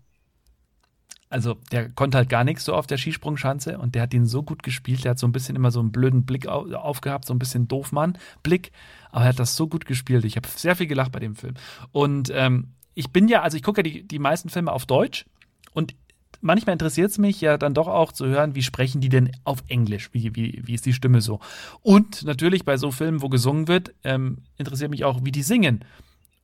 also 1.29 1.55
der 1.71 1.89
konnte 1.89 2.17
halt 2.17 2.29
gar 2.29 2.43
nichts 2.43 2.65
so 2.65 2.75
auf 2.75 2.87
der 2.87 2.97
Skisprungschanze 2.97 3.77
und 3.77 3.95
der 3.95 4.03
hat 4.03 4.13
ihn 4.13 4.25
so 4.25 4.43
gut 4.43 4.63
gespielt, 4.63 5.03
der 5.03 5.11
hat 5.11 5.19
so 5.19 5.27
ein 5.27 5.31
bisschen 5.31 5.55
immer 5.55 5.71
so 5.71 5.79
einen 5.79 5.91
blöden 5.91 6.25
Blick 6.25 6.47
auf, 6.47 6.71
aufgehabt, 6.71 7.25
so 7.25 7.33
ein 7.33 7.39
bisschen 7.39 7.67
Doofmann-Blick, 7.67 8.71
aber 9.11 9.25
er 9.25 9.29
hat 9.29 9.39
das 9.39 9.55
so 9.55 9.67
gut 9.67 9.85
gespielt. 9.85 10.23
Ich 10.23 10.35
habe 10.35 10.47
sehr 10.47 10.75
viel 10.75 10.87
gelacht 10.87 11.11
bei 11.11 11.19
dem 11.19 11.35
Film. 11.35 11.55
Und 11.91 12.31
ähm, 12.33 12.75
ich 12.95 13.11
bin 13.11 13.27
ja, 13.27 13.41
also 13.41 13.57
ich 13.57 13.63
gucke 13.63 13.79
ja 13.79 13.83
die, 13.83 14.07
die 14.07 14.19
meisten 14.19 14.49
Filme 14.49 14.71
auf 14.71 14.85
Deutsch 14.85 15.25
und 15.73 15.93
manchmal 16.41 16.73
interessiert 16.73 17.11
es 17.11 17.17
mich 17.17 17.41
ja 17.41 17.57
dann 17.57 17.73
doch 17.73 17.87
auch 17.87 18.11
zu 18.11 18.25
hören, 18.25 18.55
wie 18.55 18.63
sprechen 18.63 19.01
die 19.01 19.09
denn 19.09 19.31
auf 19.43 19.63
Englisch? 19.67 20.09
Wie, 20.13 20.35
wie, 20.35 20.61
wie 20.65 20.73
ist 20.73 20.85
die 20.85 20.93
Stimme 20.93 21.21
so? 21.21 21.39
Und 21.81 22.23
natürlich 22.23 22.65
bei 22.65 22.77
so 22.77 22.91
Filmen, 22.91 23.21
wo 23.21 23.29
gesungen 23.29 23.67
wird, 23.67 23.93
ähm, 24.03 24.43
interessiert 24.57 24.89
mich 24.89 25.03
auch, 25.03 25.23
wie 25.23 25.31
die 25.31 25.43
singen. 25.43 25.83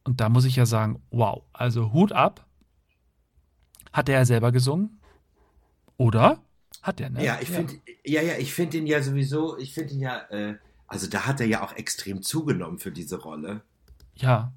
Und 0.03 0.19
da 0.19 0.29
muss 0.29 0.45
ich 0.45 0.55
ja 0.55 0.65
sagen, 0.65 1.01
wow, 1.09 1.43
also 1.53 1.93
Hut 1.93 2.11
ab. 2.11 2.45
Hat 3.93 4.09
er 4.09 4.19
ja 4.19 4.25
selber 4.25 4.51
gesungen? 4.51 4.99
Oder? 5.97 6.39
Hat 6.81 6.99
er, 6.99 7.09
ne? 7.09 7.23
Ja, 7.23 7.37
ich 7.41 7.49
finde, 7.49 7.73
ja, 8.03 8.21
ja, 8.21 8.37
ich 8.37 8.53
finde 8.53 8.77
ihn 8.77 8.87
ja 8.87 9.03
sowieso, 9.03 9.57
ich 9.57 9.73
finde 9.73 9.93
ihn 9.93 9.99
ja, 9.99 10.21
äh, 10.29 10.55
also 10.87 11.07
da 11.07 11.27
hat 11.27 11.39
er 11.39 11.45
ja 11.45 11.63
auch 11.63 11.73
extrem 11.73 12.23
zugenommen 12.23 12.79
für 12.79 12.91
diese 12.91 13.19
Rolle. 13.21 13.61
Ja 14.15 14.51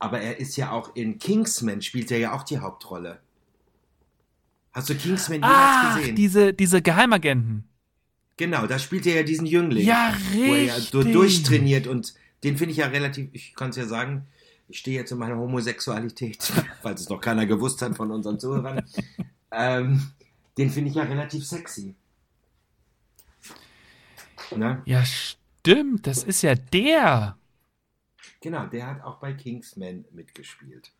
aber 0.00 0.20
er 0.20 0.40
ist 0.40 0.56
ja 0.56 0.72
auch 0.72 0.96
in 0.96 1.18
Kingsman, 1.18 1.82
spielt 1.82 2.10
er 2.10 2.18
ja 2.18 2.32
auch 2.32 2.42
die 2.42 2.58
Hauptrolle. 2.58 3.20
Hast 4.72 4.88
du 4.88 4.94
Kingsman 4.94 5.36
jemals 5.36 5.54
ah, 5.54 5.98
gesehen? 5.98 6.16
Diese, 6.16 6.54
diese 6.54 6.80
Geheimagenten. 6.80 7.64
Genau, 8.36 8.66
da 8.66 8.78
spielt 8.78 9.06
er 9.06 9.16
ja 9.16 9.22
diesen 9.22 9.46
Jüngling. 9.46 9.86
Ja, 9.86 10.08
richtig. 10.08 10.48
Wo 10.48 10.54
er 10.54 10.64
ja 10.64 10.80
so 10.80 11.02
durchtrainiert 11.02 11.86
und 11.86 12.14
den 12.42 12.56
finde 12.56 12.72
ich 12.72 12.78
ja 12.78 12.86
relativ, 12.86 13.28
ich 13.32 13.54
kann 13.54 13.70
es 13.70 13.76
ja 13.76 13.84
sagen, 13.84 14.26
ich 14.68 14.78
stehe 14.78 15.00
ja 15.00 15.04
zu 15.04 15.16
meiner 15.16 15.36
Homosexualität, 15.36 16.50
falls 16.82 17.02
es 17.02 17.08
noch 17.10 17.20
keiner 17.20 17.44
gewusst 17.44 17.82
hat 17.82 17.96
von 17.96 18.10
unseren 18.10 18.40
Zuhörern. 18.40 18.82
ähm, 19.52 20.10
den 20.56 20.70
finde 20.70 20.90
ich 20.90 20.96
ja 20.96 21.02
relativ 21.02 21.44
sexy. 21.44 21.94
Na? 24.56 24.80
Ja, 24.86 25.04
stimmt, 25.04 26.06
das 26.06 26.24
ist 26.24 26.42
ja 26.42 26.54
der. 26.54 27.36
Genau, 28.40 28.66
der 28.66 28.86
hat 28.86 29.02
auch 29.02 29.18
bei 29.18 29.34
Kingsman 29.34 30.04
mitgespielt. 30.12 30.92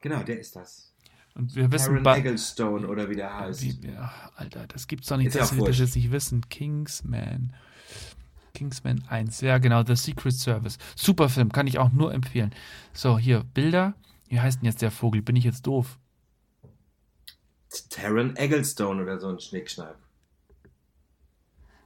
Genau, 0.00 0.22
der 0.22 0.40
ist 0.40 0.56
das. 0.56 0.92
Und 1.34 1.54
wir 1.54 1.70
wissen 1.70 2.06
Aaron 2.06 2.18
Egglestone 2.18 2.88
oder 2.88 3.08
wie 3.08 3.14
der 3.14 3.38
heißt. 3.38 3.62
Wie, 3.62 3.86
ja, 3.86 4.12
Alter, 4.34 4.66
das 4.66 4.88
gibt's 4.88 5.06
doch 5.08 5.16
nicht, 5.16 5.28
ist 5.28 5.36
dass 5.36 5.56
wir 5.56 5.64
das 5.64 5.78
jetzt 5.78 5.94
nicht 5.94 6.10
wissen. 6.10 6.48
Kingsman. 6.48 7.54
Kingsman 8.54 9.04
1. 9.08 9.40
Ja, 9.42 9.58
genau, 9.58 9.84
The 9.84 9.94
Secret 9.94 10.34
Service. 10.34 10.78
Super 10.96 11.28
Film, 11.28 11.52
kann 11.52 11.68
ich 11.68 11.78
auch 11.78 11.92
nur 11.92 12.12
empfehlen. 12.12 12.52
So, 12.92 13.18
hier, 13.18 13.44
Bilder. 13.54 13.94
Wie 14.28 14.40
heißt 14.40 14.60
denn 14.60 14.66
jetzt 14.66 14.82
der 14.82 14.90
Vogel? 14.90 15.22
Bin 15.22 15.36
ich 15.36 15.44
jetzt 15.44 15.66
doof? 15.66 15.98
Taron 17.90 18.34
Egglestone 18.36 19.02
oder 19.02 19.20
so 19.20 19.28
ein 19.28 19.38
Schnickschnack. 19.38 19.96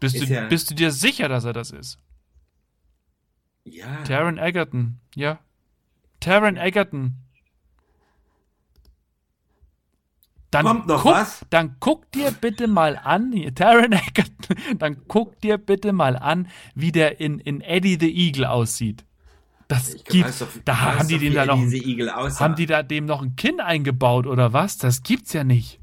Bist, 0.01 0.21
du, 0.21 0.25
ja 0.25 0.49
bist 0.49 0.71
du 0.71 0.75
dir 0.75 0.91
sicher, 0.91 1.29
dass 1.29 1.45
er 1.45 1.53
das 1.53 1.71
ist? 1.71 1.99
Ja. 3.65 4.03
Taron 4.05 4.39
Egerton, 4.39 4.99
ja. 5.15 5.39
Taron 6.21 6.57
Egerton. 6.57 7.17
Dann 10.51 10.67
Kommt 10.67 10.87
noch 10.87 11.03
guck, 11.03 11.13
was? 11.13 11.47
Dann 11.49 11.77
guck 11.81 12.13
dir 12.13 12.31
bitte 12.31 12.69
mal 12.69 12.99
an, 13.03 13.33
Taron 13.55 13.93
Egerton, 14.09 14.57
dann 14.79 15.09
guck 15.09 15.41
dir 15.41 15.57
bitte 15.57 15.93
mal 15.93 16.17
an, 16.17 16.49
wie 16.75 16.93
der 16.93 17.21
in, 17.21 17.39
in 17.39 17.63
Eddie 17.63 17.97
the 17.99 18.15
Eagle 18.15 18.47
aussieht. 18.47 19.05
Das 19.69 19.95
ich 19.95 20.05
gibt, 20.05 20.29
doch, 20.41 20.49
da 20.67 20.81
haben 20.99 21.09
die 21.09 21.19
dem 21.19 21.33
da 21.33 21.47
noch, 21.47 21.57
haben 21.57 22.57
die 22.57 22.67
da 22.67 22.83
dem 22.83 23.07
noch 23.07 23.23
ein 23.23 23.37
Kinn 23.37 23.61
eingebaut 23.61 24.27
oder 24.27 24.53
was? 24.53 24.77
Das 24.77 25.03
gibt's 25.03 25.33
ja 25.33 25.45
nicht. 25.45 25.81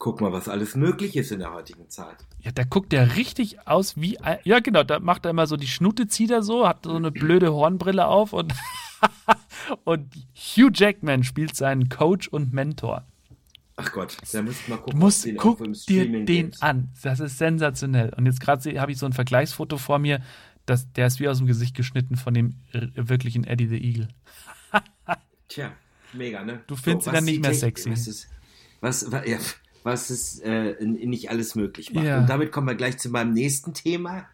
Guck 0.00 0.22
mal, 0.22 0.32
was 0.32 0.48
alles 0.48 0.76
möglich 0.76 1.14
ist 1.14 1.30
in 1.30 1.40
der 1.40 1.52
heutigen 1.52 1.90
Zeit. 1.90 2.16
Ja, 2.38 2.50
da 2.52 2.64
guckt 2.64 2.90
der 2.90 3.16
richtig 3.16 3.68
aus 3.68 4.00
wie. 4.00 4.16
Ja, 4.44 4.60
genau, 4.60 4.82
da 4.82 4.98
macht 4.98 5.26
er 5.26 5.30
immer 5.30 5.46
so 5.46 5.58
die 5.58 5.66
Schnute, 5.66 6.08
zieht 6.08 6.30
er 6.30 6.42
so, 6.42 6.66
hat 6.66 6.86
so 6.86 6.96
eine 6.96 7.10
blöde 7.10 7.52
Hornbrille 7.52 8.06
auf 8.06 8.32
und, 8.32 8.54
und 9.84 10.14
Hugh 10.34 10.70
Jackman 10.72 11.22
spielt 11.22 11.54
seinen 11.54 11.90
Coach 11.90 12.28
und 12.28 12.54
Mentor. 12.54 13.04
Ach 13.76 13.92
Gott, 13.92 14.16
da 14.32 14.40
müsst 14.40 14.70
mal 14.70 14.78
gucken. 14.78 14.98
Muss, 14.98 15.28
guck 15.36 15.62
dir 15.86 16.24
den 16.24 16.52
an. 16.60 16.88
Das 17.02 17.20
ist 17.20 17.36
sensationell. 17.36 18.10
Und 18.16 18.24
jetzt 18.24 18.40
gerade 18.40 18.80
habe 18.80 18.92
ich 18.92 18.96
so 18.96 19.04
ein 19.04 19.12
Vergleichsfoto 19.12 19.76
vor 19.76 19.98
mir, 19.98 20.22
das, 20.64 20.90
der 20.92 21.08
ist 21.08 21.20
wie 21.20 21.28
aus 21.28 21.38
dem 21.38 21.46
Gesicht 21.46 21.76
geschnitten 21.76 22.16
von 22.16 22.32
dem 22.32 22.54
wirklichen 22.72 23.44
Eddie 23.44 23.66
the 23.66 23.76
Eagle. 23.76 24.08
Tja, 25.48 25.72
mega, 26.14 26.42
ne? 26.42 26.62
Du 26.66 26.74
findest 26.74 27.04
so, 27.04 27.10
ihn 27.10 27.14
dann 27.16 27.24
nicht 27.24 27.42
mehr 27.42 27.52
sexy. 27.52 27.90
Was, 27.90 28.06
ist, 28.06 28.28
was, 28.80 29.12
was 29.12 29.26
ja, 29.26 29.36
was 29.82 30.10
es 30.10 30.38
äh, 30.40 30.74
nicht 30.84 31.30
alles 31.30 31.54
möglich 31.54 31.92
macht. 31.92 32.04
Ja. 32.04 32.18
Und 32.18 32.28
damit 32.28 32.52
kommen 32.52 32.66
wir 32.66 32.74
gleich 32.74 32.98
zu 32.98 33.10
meinem 33.10 33.32
nächsten 33.32 33.74
Thema. 33.74 34.26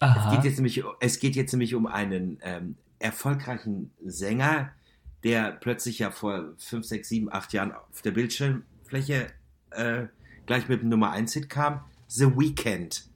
Es 0.00 0.30
geht, 0.30 0.44
jetzt 0.44 0.56
nämlich, 0.56 0.84
es 1.00 1.18
geht 1.18 1.34
jetzt 1.34 1.52
nämlich 1.52 1.74
um 1.74 1.86
einen 1.86 2.38
ähm, 2.42 2.76
erfolgreichen 2.98 3.90
Sänger, 4.04 4.70
der 5.22 5.52
plötzlich 5.52 5.98
ja 6.00 6.10
vor 6.10 6.52
5, 6.58 6.84
6, 6.84 7.08
7, 7.08 7.32
8 7.32 7.52
Jahren 7.54 7.72
auf 7.72 8.02
der 8.02 8.10
Bildschirmfläche 8.10 9.28
äh, 9.70 10.04
gleich 10.46 10.68
mit 10.68 10.82
dem 10.82 10.90
Nummer 10.90 11.10
1 11.12 11.32
Hit 11.32 11.48
kam? 11.48 11.80
The 12.08 12.26
Weeknd. 12.26 13.08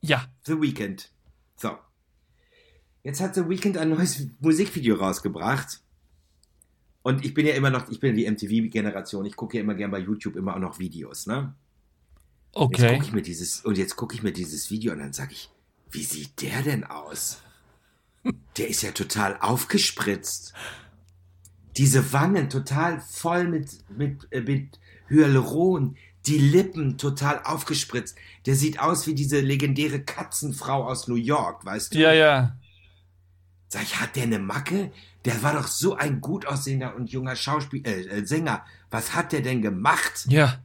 Ja. 0.00 0.26
The 0.44 0.60
Weeknd. 0.60 1.10
So. 1.56 1.76
Jetzt 3.02 3.20
hat 3.20 3.34
The 3.34 3.48
Weeknd 3.48 3.76
ein 3.78 3.90
neues 3.90 4.26
Musikvideo 4.40 4.96
rausgebracht. 4.96 5.80
Und 7.08 7.24
ich 7.24 7.32
bin 7.32 7.46
ja 7.46 7.54
immer 7.54 7.70
noch, 7.70 7.88
ich 7.88 8.00
bin 8.00 8.10
ja 8.10 8.16
die 8.16 8.30
MTV-Generation. 8.30 9.24
Ich 9.24 9.34
gucke 9.34 9.56
ja 9.56 9.62
immer 9.62 9.74
gern 9.74 9.90
bei 9.90 9.98
YouTube 9.98 10.36
immer 10.36 10.54
auch 10.54 10.58
noch 10.58 10.78
Videos, 10.78 11.26
ne? 11.26 11.54
Jetzt 12.68 12.84
Okay. 12.84 12.92
gucke 12.92 13.06
ich 13.06 13.12
mir 13.14 13.22
dieses, 13.22 13.62
und 13.64 13.78
jetzt 13.78 13.96
gucke 13.96 14.14
ich 14.14 14.22
mir 14.22 14.32
dieses 14.32 14.70
Video 14.70 14.92
und 14.92 14.98
dann 14.98 15.14
sage 15.14 15.32
ich, 15.32 15.48
wie 15.90 16.02
sieht 16.02 16.42
der 16.42 16.60
denn 16.60 16.84
aus? 16.84 17.38
Der 18.58 18.68
ist 18.68 18.82
ja 18.82 18.90
total 18.92 19.38
aufgespritzt. 19.40 20.52
Diese 21.78 22.12
Wangen 22.12 22.50
total 22.50 23.00
voll 23.00 23.48
mit, 23.48 23.70
mit, 23.96 24.28
äh, 24.30 24.42
mit 24.42 24.78
Hyaluron. 25.08 25.96
Die 26.26 26.36
Lippen 26.36 26.98
total 26.98 27.40
aufgespritzt. 27.42 28.16
Der 28.44 28.54
sieht 28.54 28.80
aus 28.80 29.06
wie 29.06 29.14
diese 29.14 29.40
legendäre 29.40 30.02
Katzenfrau 30.02 30.84
aus 30.84 31.08
New 31.08 31.14
York, 31.14 31.64
weißt 31.64 31.94
du? 31.94 32.00
Ja, 32.00 32.12
ja. 32.12 32.58
Sag 33.68 33.82
ich, 33.84 33.98
hat 33.98 34.14
der 34.16 34.24
eine 34.24 34.38
Macke? 34.38 34.92
Der 35.28 35.42
war 35.42 35.52
doch 35.52 35.66
so 35.66 35.94
ein 35.94 36.20
gut 36.20 36.46
aussehender 36.46 36.96
und 36.96 37.10
junger 37.10 37.36
Schauspieler, 37.36 37.86
äh, 37.86 38.20
äh, 38.20 38.26
Sänger. 38.26 38.64
Was 38.90 39.14
hat 39.14 39.32
der 39.32 39.42
denn 39.42 39.60
gemacht? 39.60 40.24
Ja. 40.28 40.58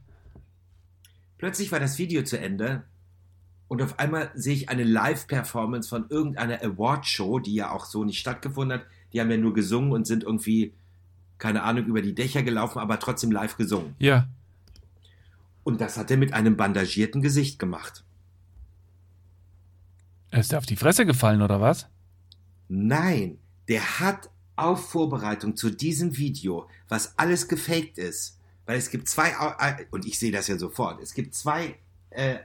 Plötzlich 1.36 1.70
war 1.70 1.80
das 1.80 1.98
Video 1.98 2.22
zu 2.22 2.38
Ende 2.38 2.84
und 3.68 3.82
auf 3.82 3.98
einmal 3.98 4.30
sehe 4.34 4.54
ich 4.54 4.70
eine 4.70 4.84
Live-Performance 4.84 5.88
von 5.88 6.06
irgendeiner 6.08 6.62
Award-Show, 6.62 7.40
die 7.40 7.54
ja 7.54 7.72
auch 7.72 7.84
so 7.84 8.04
nicht 8.04 8.18
stattgefunden 8.18 8.78
hat. 8.78 8.86
Die 9.12 9.20
haben 9.20 9.30
ja 9.30 9.36
nur 9.36 9.52
gesungen 9.52 9.92
und 9.92 10.06
sind 10.06 10.22
irgendwie, 10.22 10.72
keine 11.36 11.62
Ahnung, 11.62 11.84
über 11.84 12.00
die 12.00 12.14
Dächer 12.14 12.42
gelaufen, 12.42 12.78
aber 12.78 12.98
trotzdem 12.98 13.32
live 13.32 13.56
gesungen. 13.56 13.94
Ja. 13.98 14.28
Und 15.62 15.80
das 15.80 15.98
hat 15.98 16.10
er 16.10 16.16
mit 16.16 16.32
einem 16.32 16.56
bandagierten 16.56 17.20
Gesicht 17.20 17.58
gemacht. 17.58 18.04
Ist 20.30 20.52
der 20.52 20.58
auf 20.58 20.66
die 20.66 20.76
Fresse 20.76 21.04
gefallen, 21.04 21.42
oder 21.42 21.60
was? 21.60 21.86
Nein, 22.68 23.38
der 23.68 24.00
hat 24.00 24.30
auf 24.56 24.90
Vorbereitung 24.90 25.56
zu 25.56 25.70
diesem 25.70 26.16
Video, 26.16 26.68
was 26.88 27.18
alles 27.18 27.48
gefaked 27.48 27.98
ist, 27.98 28.38
weil 28.66 28.78
es 28.78 28.90
gibt 28.90 29.08
zwei, 29.08 29.34
und 29.90 30.06
ich 30.06 30.18
sehe 30.18 30.32
das 30.32 30.48
ja 30.48 30.58
sofort, 30.58 31.02
es 31.02 31.14
gibt 31.14 31.34
zwei 31.34 31.76
äh, 32.10 32.38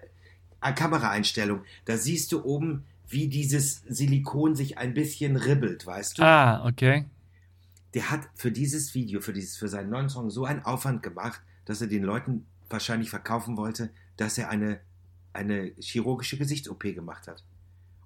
Kameraeinstellungen, 0.62 1.64
da 1.86 1.98
siehst 1.98 2.32
du 2.32 2.44
oben, 2.44 2.84
wie 3.08 3.28
dieses 3.28 3.82
Silikon 3.88 4.56
sich 4.56 4.78
ein 4.78 4.94
bisschen 4.94 5.36
ribbelt, 5.36 5.86
weißt 5.86 6.20
du? 6.20 6.24
Ah, 6.24 6.66
okay. 6.68 7.06
Der 7.94 8.12
hat 8.12 8.22
für 8.36 8.52
dieses 8.52 8.94
Video, 8.94 9.20
für, 9.20 9.34
dieses, 9.34 9.58
für 9.58 9.68
seinen 9.68 9.90
neuen 9.90 10.10
Song 10.10 10.30
so 10.30 10.46
einen 10.46 10.64
Aufwand 10.64 11.02
gemacht, 11.02 11.42
dass 11.66 11.82
er 11.82 11.88
den 11.88 12.04
Leuten 12.04 12.46
wahrscheinlich 12.70 13.10
verkaufen 13.10 13.58
wollte, 13.58 13.90
dass 14.16 14.38
er 14.38 14.50
eine, 14.50 14.80
eine 15.34 15.72
chirurgische 15.80 16.38
Gesichts-OP 16.38 16.82
gemacht 16.82 17.28
hat. 17.28 17.44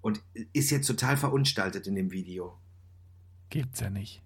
Und 0.01 0.21
ist 0.53 0.69
jetzt 0.69 0.87
total 0.87 1.17
verunstaltet 1.17 1.87
in 1.87 1.95
dem 1.95 2.11
Video. 2.11 2.57
Gibt's 3.53 3.81
ja 3.81 3.91
nicht. 3.91 4.19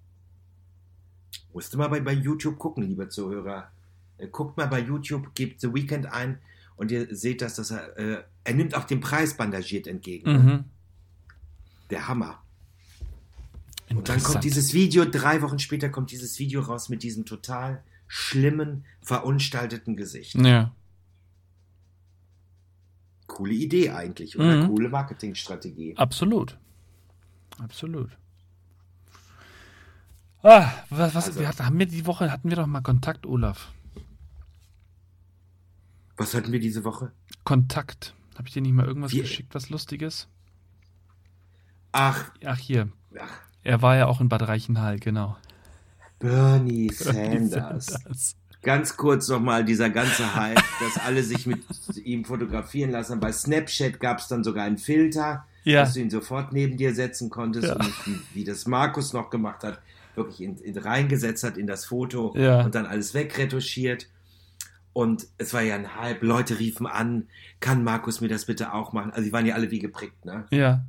Musst 1.53 1.73
du 1.73 1.77
mal 1.77 1.89
bei, 1.89 1.99
bei 1.99 2.13
YouTube 2.13 2.57
gucken, 2.57 2.83
liebe 2.83 3.09
Zuhörer. 3.09 3.69
Äh, 4.17 4.29
Guckt 4.29 4.55
mal 4.55 4.67
bei 4.67 4.79
YouTube, 4.79 5.35
gebt 5.35 5.59
The 5.59 5.73
Weekend 5.73 6.05
ein 6.05 6.39
und 6.77 6.91
ihr 6.91 7.13
seht 7.13 7.41
das, 7.41 7.55
dass 7.55 7.71
er, 7.71 7.97
äh, 7.97 8.23
er 8.45 8.53
nimmt 8.53 8.73
auch 8.73 8.85
den 8.85 9.01
Preis 9.01 9.35
bandagiert 9.35 9.85
entgegen. 9.85 10.31
Mhm. 10.31 10.63
Der 11.89 12.07
Hammer. 12.07 12.41
Und 13.89 14.07
dann 14.07 14.23
kommt 14.23 14.45
dieses 14.45 14.73
Video, 14.73 15.03
drei 15.03 15.41
Wochen 15.41 15.59
später 15.59 15.89
kommt 15.89 16.11
dieses 16.11 16.39
Video 16.39 16.61
raus 16.61 16.87
mit 16.87 17.03
diesem 17.03 17.25
total 17.25 17.83
schlimmen, 18.07 18.85
verunstalteten 19.01 19.97
Gesicht. 19.97 20.35
Ja. 20.35 20.73
Coole 23.25 23.55
Idee 23.55 23.89
eigentlich, 23.89 24.39
oder? 24.39 24.63
Mhm. 24.63 24.67
Coole 24.67 24.87
Marketingstrategie. 24.87 25.97
Absolut. 25.97 26.57
Absolut. 27.57 28.17
Ah, 30.43 30.71
was, 30.89 31.13
was 31.15 31.27
Also- 31.27 31.39
wir 31.39 31.47
hatten, 31.47 31.65
haben 31.65 31.79
wir 31.79 31.85
die 31.87 32.05
Woche, 32.05 32.31
hatten 32.31 32.49
wir 32.49 32.55
doch 32.57 32.67
mal 32.67 32.81
Kontakt, 32.81 33.25
Olaf. 33.25 33.69
Was 36.15 36.33
hatten 36.33 36.51
wir 36.51 36.59
diese 36.59 36.83
Woche? 36.83 37.11
Kontakt. 37.43 38.13
Habe 38.37 38.47
ich 38.47 38.53
dir 38.53 38.61
nicht 38.61 38.73
mal 38.73 38.85
irgendwas 38.85 39.11
Wie- 39.11 39.21
geschickt, 39.21 39.53
was 39.53 39.69
Lustiges? 39.69 40.27
Ach, 41.91 42.31
Ach, 42.45 42.57
hier. 42.57 42.89
ach 43.19 43.39
Er 43.63 43.81
war 43.81 43.95
ja 43.97 44.05
auch 44.07 44.21
in 44.21 44.29
Bad 44.29 44.47
Reichenhall, 44.47 44.99
genau. 44.99 45.37
Bernie 46.19 46.89
Sanders. 46.93 47.85
Sanders. 47.87 48.35
Ganz 48.61 48.97
kurz 48.97 49.27
nochmal 49.29 49.63
dieser 49.63 49.89
ganze 49.89 50.35
Hype, 50.35 50.61
dass 50.79 50.97
alle 51.05 51.23
sich 51.23 51.45
mit 51.45 51.63
ihm 52.03 52.25
fotografieren 52.25 52.91
lassen. 52.91 53.19
Bei 53.19 53.31
Snapchat 53.31 53.99
gab 53.99 54.19
es 54.19 54.27
dann 54.27 54.43
sogar 54.43 54.65
einen 54.65 54.77
Filter, 54.79 55.45
Ja. 55.63 55.81
dass 55.81 55.93
du 55.93 56.01
ihn 56.01 56.09
sofort 56.09 56.51
neben 56.53 56.75
dir 56.77 56.93
setzen 56.93 57.29
konntest 57.29 57.67
Ja. 57.67 57.75
und 57.75 57.93
wie, 58.07 58.19
wie 58.33 58.43
das 58.43 58.65
Markus 58.65 59.13
noch 59.13 59.29
gemacht 59.29 59.63
hat, 59.63 59.79
wirklich 60.17 60.41
in, 60.41 60.57
in, 60.57 60.77
reingesetzt 60.77 61.43
hat 61.43 61.57
in 61.57 61.67
das 61.67 61.85
Foto 61.85 62.33
Ja. 62.35 62.61
und 62.61 62.75
dann 62.75 62.85
alles 62.85 63.13
wegretuschiert. 63.13 64.09
Und 64.93 65.27
es 65.37 65.53
war 65.53 65.61
ja 65.61 65.75
ein 65.75 65.95
Hype, 65.95 66.23
Leute 66.23 66.57
riefen 66.59 66.87
an, 66.87 67.27
kann 67.59 67.83
Markus 67.83 68.19
mir 68.19 68.27
das 68.29 68.45
bitte 68.45 68.73
auch 68.73 68.93
machen? 68.93 69.11
Also 69.11 69.23
die 69.23 69.31
waren 69.31 69.45
ja 69.45 69.53
alle 69.55 69.69
wie 69.69 69.79
geprickt, 69.79 70.25
ne? 70.25 70.45
Ja. 70.49 70.83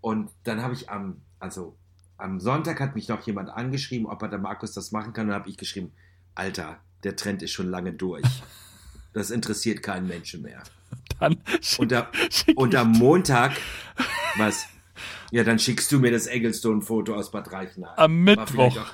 Und 0.00 0.30
dann 0.44 0.62
habe 0.62 0.74
ich 0.74 0.88
am, 0.90 1.20
also 1.38 1.76
am 2.16 2.40
Sonntag 2.40 2.80
hat 2.80 2.94
mich 2.94 3.08
noch 3.08 3.26
jemand 3.26 3.50
angeschrieben, 3.50 4.06
ob 4.06 4.22
er 4.22 4.28
der 4.28 4.38
Markus 4.38 4.72
das 4.72 4.90
machen 4.90 5.12
kann. 5.12 5.28
Und 5.28 5.34
habe 5.34 5.48
ich 5.50 5.56
geschrieben, 5.56 5.92
Alter, 6.34 6.78
der 7.04 7.14
Trend 7.16 7.42
ist 7.42 7.52
schon 7.52 7.68
lange 7.68 7.92
durch. 7.92 8.24
Das 9.12 9.30
interessiert 9.30 9.82
keinen 9.82 10.08
Menschen 10.08 10.42
mehr. 10.42 10.62
Dann 11.20 11.36
Und, 11.78 11.92
da, 11.92 12.08
schick 12.30 12.58
und 12.58 12.74
am 12.74 12.92
Montag, 12.92 13.52
was? 14.36 14.66
Ja, 15.32 15.44
dann 15.44 15.58
schickst 15.58 15.90
du 15.90 15.98
mir 15.98 16.10
das 16.12 16.26
Egglestone-Foto 16.26 17.14
aus 17.14 17.30
Bad 17.30 17.50
Reichenhall. 17.52 17.94
Am 17.96 18.00
War 18.02 18.08
Mittwoch. 18.08 18.46
vielleicht, 18.48 18.78
auch, 18.78 18.92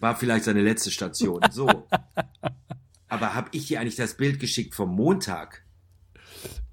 war 0.00 0.16
vielleicht 0.16 0.44
seine 0.44 0.62
letzte 0.62 0.90
Station. 0.90 1.40
So. 1.50 1.68
Aber 3.08 3.34
habe 3.34 3.48
ich 3.52 3.66
dir 3.66 3.78
eigentlich 3.78 3.96
das 3.96 4.16
Bild 4.16 4.40
geschickt 4.40 4.74
vom 4.74 4.94
Montag 4.96 5.62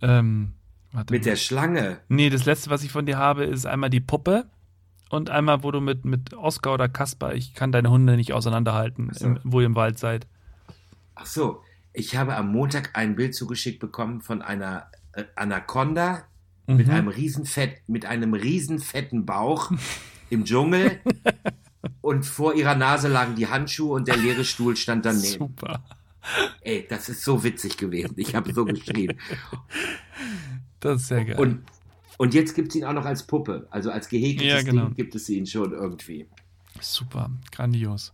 Ähm, 0.02 0.54
warte 0.94 1.14
mit 1.14 1.24
mal. 1.24 1.30
der 1.32 1.36
Schlange? 1.36 2.00
Nee, 2.08 2.30
das 2.30 2.46
letzte, 2.46 2.70
was 2.70 2.82
ich 2.84 2.92
von 2.92 3.06
dir 3.06 3.18
habe, 3.18 3.44
ist 3.44 3.66
einmal 3.66 3.90
die 3.90 4.00
Puppe 4.00 4.46
und 5.10 5.30
einmal, 5.30 5.62
wo 5.64 5.72
du 5.72 5.82
mit, 5.82 6.06
mit 6.06 6.34
Oskar 6.34 6.74
oder 6.76 6.88
Kasper, 6.88 7.34
ich 7.34 7.54
kann 7.54 7.74
deine 7.74 7.90
Hunde 7.90 8.16
nicht 8.16 8.32
auseinanderhalten, 8.32 9.10
so. 9.12 9.26
im, 9.26 9.40
wo 9.44 9.60
ihr 9.60 9.66
im 9.66 9.76
Wald 9.76 10.00
seid. 10.00 10.26
Ach 11.16 11.26
so, 11.26 11.62
ich 11.92 12.16
habe 12.16 12.34
am 12.38 12.50
Montag 12.54 12.92
ein 12.94 13.18
Bild 13.18 13.36
zugeschickt 13.36 13.80
bekommen 13.82 14.22
von 14.22 14.42
einer 14.42 14.90
äh, 15.12 15.26
Anaconda 16.70 16.78
mit 16.78 16.88
Mhm. 16.88 16.94
einem 16.94 17.08
riesenfett, 17.08 17.88
mit 17.88 18.06
einem 18.06 18.34
riesenfetten 18.34 19.26
Bauch 19.26 19.72
im 20.30 20.46
Dschungel 20.46 21.00
und 22.02 22.26
vor 22.26 22.54
ihrer 22.56 22.76
Nase 22.76 23.08
lagen 23.08 23.36
die 23.36 23.48
Handschuhe 23.48 23.94
und 23.96 24.08
der 24.08 24.18
leere 24.18 24.44
Stuhl 24.46 24.76
stand 24.76 25.06
daneben. 25.06 25.24
Super. 25.40 25.84
Ey, 26.62 26.86
das 26.90 27.10
ist 27.10 27.24
so 27.24 27.44
witzig 27.44 27.78
gewesen. 27.78 28.14
Ich 28.18 28.36
habe 28.36 28.54
so 28.54 28.66
geschrien. 28.66 29.18
Das 30.80 31.02
ist 31.02 31.08
sehr 31.08 31.26
geil. 31.26 31.40
Und, 31.40 31.64
und 32.18 32.34
jetzt 32.34 32.54
gibt 32.56 32.70
es 32.70 32.76
ihn 32.76 32.84
auch 32.86 32.94
noch 32.94 33.06
als 33.06 33.26
Puppe. 33.26 33.68
Also 33.72 33.90
als 33.92 34.10
gehäkeltes 34.10 34.48
Ja, 34.48 34.62
genau. 34.62 34.86
Ding 34.88 34.96
gibt 34.96 35.16
es 35.16 35.28
ihn 35.30 35.46
schon 35.48 35.72
irgendwie. 35.72 36.28
Super, 36.82 37.32
grandios. 37.52 38.14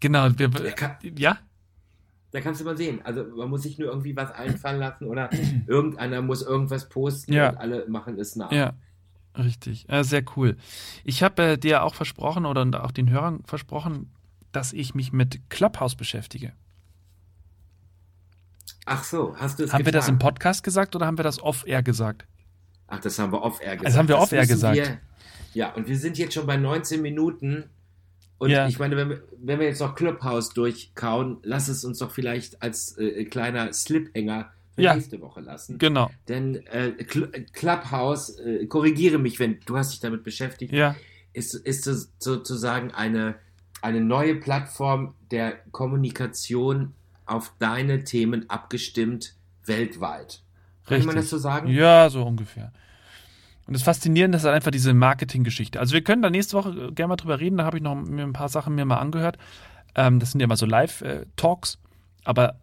Genau, 0.00 0.28
wir, 0.36 0.50
kann- 0.72 0.96
ja? 1.16 1.38
Da 2.36 2.42
kannst 2.42 2.60
du 2.60 2.66
mal 2.66 2.76
sehen. 2.76 3.00
Also 3.02 3.24
man 3.34 3.48
muss 3.48 3.62
sich 3.62 3.78
nur 3.78 3.88
irgendwie 3.88 4.14
was 4.14 4.30
einfallen 4.34 4.78
lassen 4.78 5.06
oder 5.06 5.30
irgendeiner 5.66 6.20
muss 6.20 6.42
irgendwas 6.42 6.86
posten 6.90 7.32
Ja. 7.32 7.48
und 7.48 7.56
alle 7.56 7.88
machen 7.88 8.18
es 8.18 8.36
nach. 8.36 8.52
Ja, 8.52 8.74
richtig. 9.38 9.88
Äh, 9.88 10.04
sehr 10.04 10.22
cool. 10.36 10.58
Ich 11.02 11.22
habe 11.22 11.42
äh, 11.42 11.56
dir 11.56 11.82
auch 11.82 11.94
versprochen 11.94 12.44
oder 12.44 12.84
auch 12.84 12.90
den 12.90 13.08
Hörern 13.08 13.42
versprochen, 13.46 14.10
dass 14.52 14.74
ich 14.74 14.94
mich 14.94 15.14
mit 15.14 15.48
Clubhouse 15.48 15.94
beschäftige. 15.96 16.52
Ach 18.84 19.02
so, 19.02 19.34
hast 19.38 19.58
du 19.58 19.64
es 19.64 19.72
haben 19.72 19.86
wir 19.86 19.92
das 19.92 20.08
im 20.08 20.18
getan? 20.18 20.34
Podcast 20.34 20.62
gesagt 20.62 20.94
oder 20.94 21.06
haben 21.06 21.18
wir 21.18 21.24
das 21.24 21.42
off-air 21.42 21.82
gesagt? 21.82 22.26
Ach, 22.86 23.00
das 23.00 23.18
haben 23.18 23.32
wir 23.32 23.40
off-air 23.40 23.76
gesagt. 23.76 23.86
Das 23.88 23.96
haben 23.96 24.08
wir 24.08 24.18
off-air 24.18 24.46
gesagt. 24.46 24.76
Wir, 24.76 24.98
ja, 25.54 25.72
und 25.72 25.88
wir 25.88 25.98
sind 25.98 26.18
jetzt 26.18 26.34
schon 26.34 26.46
bei 26.46 26.58
19 26.58 27.00
Minuten. 27.00 27.64
Und 28.38 28.50
Ja. 28.50 28.68
ich 28.68 28.78
meine, 28.78 28.96
wenn 28.96 29.08
wir, 29.08 29.22
wenn 29.38 29.58
wir 29.60 29.66
jetzt 29.66 29.80
noch 29.80 29.94
Clubhouse 29.94 30.50
durchkauen, 30.50 31.38
lass 31.42 31.68
es 31.68 31.84
uns 31.84 31.98
doch 31.98 32.10
vielleicht 32.10 32.62
als 32.62 32.96
äh, 32.98 33.24
kleiner 33.24 33.72
Slip-Hänger 33.72 34.50
für 34.74 34.82
Ja. 34.82 34.94
nächste 34.94 35.20
Woche 35.22 35.40
lassen. 35.40 35.78
Genau. 35.78 36.10
Denn 36.28 36.66
äh, 36.66 36.92
Cl 37.04 37.28
Clubhouse, 37.52 38.38
äh, 38.40 38.66
korrigiere 38.66 39.18
mich, 39.18 39.38
wenn 39.40 39.58
du 39.64 39.76
hast 39.76 39.92
dich 39.92 40.00
damit 40.00 40.22
beschäftigt, 40.22 40.72
Ja, 40.72 40.94
ist, 41.32 41.54
ist 41.54 41.86
es 41.86 42.12
sozusagen 42.18 42.90
eine, 42.92 43.36
eine 43.82 44.00
neue 44.02 44.34
Plattform 44.36 45.14
der 45.30 45.52
Kommunikation 45.72 46.92
auf 47.24 47.52
deine 47.58 48.04
Themen 48.04 48.48
abgestimmt 48.50 49.34
weltweit. 49.64 50.42
Kann 50.86 50.98
man 51.00 51.06
das 51.16 51.24
richtig. 51.24 51.30
so 51.30 51.38
sagen? 51.38 51.68
Ja, 51.68 52.08
so 52.10 52.22
ungefähr. 52.22 52.72
Und 53.66 53.74
das 53.74 53.82
Faszinierende 53.82 54.38
ist 54.38 54.44
halt 54.44 54.54
einfach 54.54 54.70
diese 54.70 54.94
Marketinggeschichte. 54.94 55.80
Also 55.80 55.94
wir 55.94 56.02
können 56.02 56.22
da 56.22 56.30
nächste 56.30 56.56
Woche 56.56 56.70
äh, 56.70 56.92
gerne 56.92 57.08
mal 57.08 57.16
drüber 57.16 57.40
reden, 57.40 57.58
da 57.58 57.64
habe 57.64 57.78
ich 57.78 57.82
noch 57.82 57.94
mir 57.94 58.22
ein 58.22 58.32
paar 58.32 58.48
Sachen 58.48 58.74
mir 58.74 58.84
mal 58.84 58.98
angehört. 58.98 59.38
Ähm, 59.94 60.20
das 60.20 60.32
sind 60.32 60.40
ja 60.40 60.46
mal 60.46 60.56
so 60.56 60.66
Live-Talks, 60.66 61.78
aber 62.24 62.60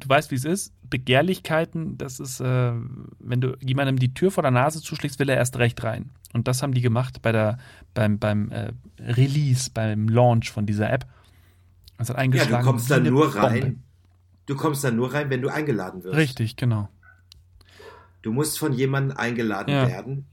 du 0.00 0.08
weißt, 0.08 0.30
wie 0.30 0.36
es 0.36 0.44
ist. 0.44 0.72
Begehrlichkeiten, 0.88 1.96
das 1.96 2.20
ist, 2.20 2.40
äh, 2.40 2.72
wenn 3.18 3.40
du 3.40 3.56
jemandem 3.60 3.98
die 3.98 4.12
Tür 4.12 4.30
vor 4.30 4.42
der 4.42 4.50
Nase 4.50 4.82
zuschlägst, 4.82 5.18
will 5.18 5.28
er 5.28 5.36
erst 5.36 5.56
recht 5.58 5.82
rein. 5.84 6.10
Und 6.34 6.48
das 6.48 6.62
haben 6.62 6.74
die 6.74 6.80
gemacht 6.80 7.22
bei 7.22 7.32
der, 7.32 7.58
beim, 7.94 8.18
beim 8.18 8.50
äh, 8.50 8.72
Release, 8.98 9.70
beim 9.72 10.08
Launch 10.08 10.50
von 10.50 10.66
dieser 10.66 10.92
App. 10.92 11.06
Das 11.98 12.10
hat 12.10 12.16
eingeschlagen. 12.16 12.52
Ja, 12.52 12.58
du 12.60 12.66
kommst 12.66 12.90
dann 12.90 13.04
nur 13.04 13.34
rein. 13.34 13.60
Bombe. 13.60 13.76
Du 14.46 14.56
kommst 14.56 14.82
dann 14.82 14.96
nur 14.96 15.14
rein, 15.14 15.30
wenn 15.30 15.40
du 15.40 15.48
eingeladen 15.48 16.02
wirst. 16.02 16.16
Richtig, 16.16 16.56
genau. 16.56 16.88
Du 18.22 18.32
musst 18.32 18.58
von 18.58 18.72
jemandem 18.72 19.16
eingeladen 19.16 19.70
ja. 19.72 19.86
werden, 19.86 20.26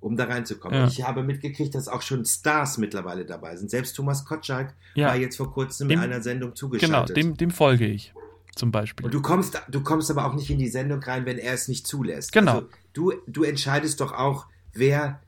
um 0.00 0.16
da 0.16 0.24
reinzukommen. 0.24 0.78
Ja. 0.78 0.86
Ich 0.86 1.02
habe 1.02 1.22
mitgekriegt, 1.22 1.74
dass 1.74 1.88
auch 1.88 2.02
schon 2.02 2.24
Stars 2.24 2.78
mittlerweile 2.78 3.24
dabei 3.24 3.56
sind. 3.56 3.70
Selbst 3.70 3.94
Thomas 3.94 4.24
Kotschak 4.24 4.74
ja. 4.94 5.08
war 5.08 5.16
jetzt 5.16 5.36
vor 5.36 5.52
kurzem 5.52 5.88
dem, 5.88 5.98
in 5.98 6.04
einer 6.04 6.22
Sendung 6.22 6.54
zugeschaltet. 6.54 7.14
Genau, 7.14 7.28
dem, 7.30 7.36
dem 7.36 7.50
folge 7.50 7.86
ich 7.86 8.12
zum 8.54 8.70
Beispiel. 8.70 9.06
Und 9.06 9.14
du 9.14 9.22
kommst, 9.22 9.60
du 9.68 9.82
kommst 9.82 10.10
aber 10.10 10.26
auch 10.26 10.34
nicht 10.34 10.50
in 10.50 10.58
die 10.58 10.68
Sendung 10.68 11.02
rein, 11.02 11.26
wenn 11.26 11.38
er 11.38 11.54
es 11.54 11.68
nicht 11.68 11.86
zulässt. 11.86 12.32
Genau. 12.32 12.54
Also, 12.56 12.68
du, 12.92 13.12
du 13.26 13.42
entscheidest 13.44 14.00
doch 14.00 14.12
auch, 14.12 14.46
wer 14.72 15.20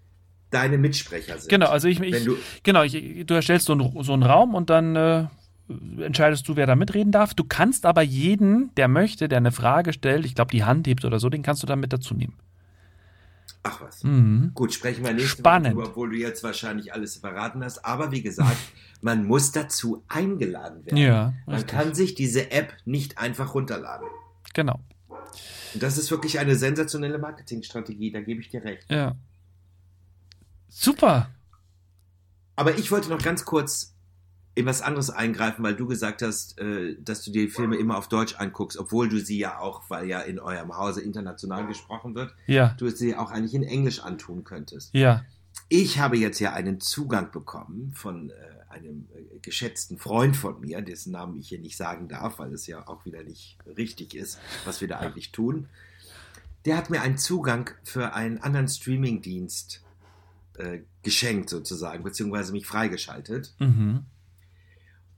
deine 0.51 0.79
Mitsprecher 0.79 1.39
sind. 1.39 1.49
Genau, 1.49 1.67
also 1.67 1.89
ich, 1.89 2.01
ich 2.01 2.25
du, 2.25 2.37
genau, 2.63 2.83
ich, 2.83 3.25
du 3.25 3.35
erstellst 3.35 3.67
so 3.67 3.73
einen, 3.73 4.03
so 4.03 4.13
einen 4.13 4.25
Raum 4.25 4.55
und 4.55 4.69
dann 4.69 4.97
äh, 4.97 5.27
entscheidest 6.01 6.49
du, 6.49 6.57
wer 6.57 6.67
da 6.67 6.75
mitreden 6.75 7.13
darf. 7.13 7.35
Du 7.35 7.45
kannst 7.45 7.87
aber 7.87 8.03
jeden, 8.03 8.75
der 8.75 8.89
möchte, 8.89 9.29
der 9.29 9.39
eine 9.39 9.53
Frage 9.53 9.93
stellt, 9.93 10.27
ich 10.27 10.35
glaube, 10.35 10.51
die 10.51 10.65
Hand 10.65 10.87
hebt 10.87 11.05
oder 11.05 11.21
so, 11.21 11.29
den 11.29 11.43
kannst 11.43 11.63
du 11.63 11.67
dann 11.67 11.81
mit 11.81 11.93
dazu 11.93 12.15
nehmen. 12.15 12.35
Ach 13.63 13.81
was. 13.81 14.03
Mhm. 14.05 14.53
Gut, 14.55 14.73
sprechen 14.73 15.05
wir 15.05 15.13
nächstes 15.13 15.39
Spannend. 15.39 15.77
Mal, 15.77 15.87
obwohl 15.87 16.11
du 16.11 16.17
jetzt 16.17 16.43
wahrscheinlich 16.43 16.95
alles 16.95 17.17
verraten 17.17 17.63
hast. 17.63 17.85
Aber 17.85 18.11
wie 18.11 18.23
gesagt, 18.23 18.57
man 19.03 19.27
muss 19.27 19.53
dazu 19.53 20.03
eingeladen 20.09 20.87
werden. 20.87 20.97
Ja, 20.97 21.35
man 21.47 21.57
richtig. 21.57 21.71
kann 21.71 21.95
sich 21.95 22.15
diese 22.15 22.51
App 22.51 22.73
nicht 22.87 23.19
einfach 23.19 23.55
runterladen. 23.55 24.09
Genau. 24.55 24.81
Und 25.75 25.83
das 25.83 25.99
ist 25.99 26.11
wirklich 26.11 26.39
eine 26.39 26.57
sensationelle 26.57 27.19
Marketingstrategie, 27.19 28.11
da 28.11 28.21
gebe 28.21 28.41
ich 28.41 28.49
dir 28.49 28.65
recht. 28.65 28.85
Ja. 28.89 29.15
Super. 30.69 31.31
Aber 32.57 32.79
ich 32.79 32.91
wollte 32.91 33.09
noch 33.11 33.23
ganz 33.23 33.45
kurz 33.45 33.95
in 34.61 34.67
was 34.67 34.83
anderes 34.83 35.11
eingreifen, 35.11 35.63
weil 35.63 35.75
du 35.75 35.87
gesagt 35.87 36.23
hast, 36.23 36.59
äh, 36.59 36.97
dass 37.01 37.23
du 37.25 37.31
die 37.31 37.49
Filme 37.49 37.77
immer 37.77 37.97
auf 37.99 38.09
Deutsch 38.09 38.37
anguckst, 38.37 38.79
obwohl 38.79 39.09
du 39.09 39.19
sie 39.19 39.39
ja 39.39 39.59
auch, 39.59 39.83
weil 39.89 40.07
ja 40.07 40.21
in 40.21 40.39
eurem 40.39 40.77
Hause 40.77 41.01
international 41.01 41.67
gesprochen 41.67 42.15
wird, 42.15 42.35
ja. 42.47 42.75
du 42.79 42.89
sie 42.89 43.17
auch 43.17 43.31
eigentlich 43.31 43.55
in 43.55 43.63
Englisch 43.63 44.01
antun 44.01 44.45
könntest. 44.45 44.95
Ja. 44.95 45.25
Ich 45.69 45.99
habe 45.99 46.17
jetzt 46.17 46.39
ja 46.41 46.53
einen 46.53 46.81
Zugang 46.81 47.31
bekommen 47.31 47.93
von 47.95 48.31
äh, 48.31 48.35
einem 48.69 49.09
äh, 49.15 49.39
geschätzten 49.41 49.99
Freund 49.99 50.37
von 50.37 50.61
mir, 50.61 50.81
dessen 50.83 51.13
Namen 51.13 51.39
ich 51.39 51.49
hier 51.49 51.59
nicht 51.59 51.77
sagen 51.77 52.09
darf, 52.09 52.39
weil 52.39 52.53
es 52.53 52.67
ja 52.67 52.87
auch 52.87 53.05
wieder 53.05 53.23
nicht 53.23 53.59
richtig 53.77 54.15
ist, 54.15 54.39
was 54.65 54.81
wir 54.81 54.89
da 54.89 54.99
eigentlich 54.99 55.33
tun. 55.33 55.69
Der 56.65 56.77
hat 56.77 56.91
mir 56.91 57.01
einen 57.01 57.19
Zugang 57.19 57.71
für 57.83 58.15
einen 58.15 58.39
anderen 58.39 58.69
Streamingdienst 58.69 59.83
äh, 60.59 60.81
geschenkt 61.03 61.49
sozusagen, 61.49 62.05
beziehungsweise 62.05 62.53
mich 62.53 62.67
freigeschaltet. 62.67 63.55
Mhm. 63.59 64.05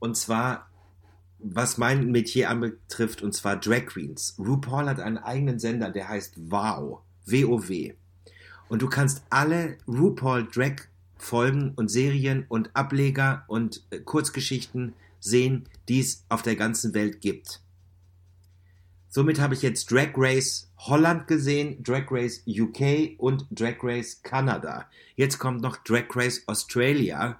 Und 0.03 0.17
zwar, 0.17 0.69
was 1.39 1.77
mein 1.77 2.11
Metier 2.11 2.49
anbetrifft, 2.49 3.21
und 3.21 3.31
zwar 3.33 3.55
Drag 3.55 3.85
Queens. 3.85 4.35
RuPaul 4.37 4.89
hat 4.89 4.99
einen 4.99 5.17
eigenen 5.17 5.59
Sender, 5.59 5.91
der 5.91 6.09
heißt 6.09 6.51
WOW. 6.51 6.99
W-O-W. 7.25 7.93
Und 8.67 8.81
du 8.81 8.89
kannst 8.89 9.23
alle 9.29 9.77
RuPaul 9.87 10.45
Drag 10.53 10.73
Folgen 11.15 11.71
und 11.77 11.87
Serien 11.89 12.45
und 12.49 12.75
Ableger 12.75 13.45
und 13.47 13.81
äh, 13.91 13.99
Kurzgeschichten 13.99 14.93
sehen, 15.21 15.69
die 15.87 16.01
es 16.01 16.25
auf 16.27 16.41
der 16.41 16.57
ganzen 16.57 16.93
Welt 16.93 17.21
gibt. 17.21 17.61
Somit 19.07 19.39
habe 19.39 19.53
ich 19.53 19.61
jetzt 19.61 19.89
Drag 19.89 20.09
Race 20.17 20.69
Holland 20.79 21.27
gesehen, 21.27 21.81
Drag 21.81 22.11
Race 22.11 22.43
UK 22.45 23.17
und 23.19 23.47
Drag 23.51 23.77
Race 23.81 24.21
Kanada. 24.21 24.85
Jetzt 25.15 25.39
kommt 25.39 25.61
noch 25.61 25.77
Drag 25.77 26.13
Race 26.13 26.43
Australia 26.47 27.39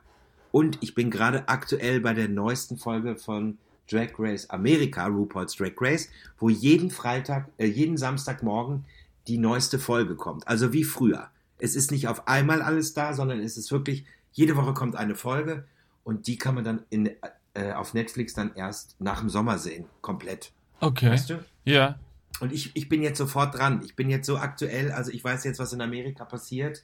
und 0.53 0.77
ich 0.81 0.93
bin 0.93 1.09
gerade 1.09 1.47
aktuell 1.49 1.99
bei 1.99 2.13
der 2.13 2.29
neuesten 2.29 2.77
Folge 2.77 3.15
von 3.15 3.57
Drag 3.89 4.11
Race 4.19 4.47
Amerika, 4.51 5.07
RuPaul's 5.07 5.55
Drag 5.55 5.71
Race, 5.81 6.09
wo 6.37 6.47
jeden 6.47 6.91
Freitag, 6.91 7.49
äh, 7.57 7.65
jeden 7.65 7.97
Samstagmorgen 7.97 8.85
die 9.27 9.39
neueste 9.39 9.79
Folge 9.79 10.15
kommt. 10.15 10.47
Also 10.47 10.71
wie 10.71 10.83
früher. 10.83 11.31
Es 11.57 11.75
ist 11.75 11.89
nicht 11.89 12.07
auf 12.07 12.27
einmal 12.27 12.61
alles 12.61 12.93
da, 12.93 13.15
sondern 13.15 13.39
es 13.39 13.57
ist 13.57 13.71
wirklich, 13.71 14.05
jede 14.31 14.55
Woche 14.55 14.75
kommt 14.75 14.95
eine 14.95 15.15
Folge 15.15 15.65
und 16.03 16.27
die 16.27 16.37
kann 16.37 16.53
man 16.53 16.63
dann 16.63 16.83
in, 16.91 17.09
äh, 17.55 17.71
auf 17.73 17.95
Netflix 17.95 18.35
dann 18.35 18.53
erst 18.53 18.95
nach 19.01 19.21
dem 19.21 19.29
Sommer 19.29 19.57
sehen. 19.57 19.85
Komplett. 20.01 20.51
Okay. 20.81 21.09
Weißt 21.09 21.31
du? 21.31 21.43
Ja. 21.65 21.97
Und 22.41 22.53
ich, 22.53 22.75
ich 22.75 22.89
bin 22.89 23.01
jetzt 23.01 23.17
sofort 23.17 23.57
dran. 23.57 23.81
Ich 23.83 23.95
bin 23.95 24.07
jetzt 24.07 24.27
so 24.27 24.37
aktuell, 24.37 24.91
also 24.91 25.09
ich 25.09 25.23
weiß 25.23 25.45
jetzt, 25.45 25.57
was 25.57 25.73
in 25.73 25.81
Amerika 25.81 26.25
passiert. 26.25 26.83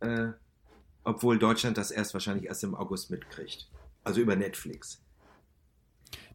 Äh, 0.00 0.28
obwohl 1.08 1.38
Deutschland 1.38 1.78
das 1.78 1.90
erst 1.90 2.12
wahrscheinlich 2.12 2.46
erst 2.46 2.62
im 2.64 2.74
August 2.74 3.10
mitkriegt. 3.10 3.66
Also 4.04 4.20
über 4.20 4.36
Netflix. 4.36 5.00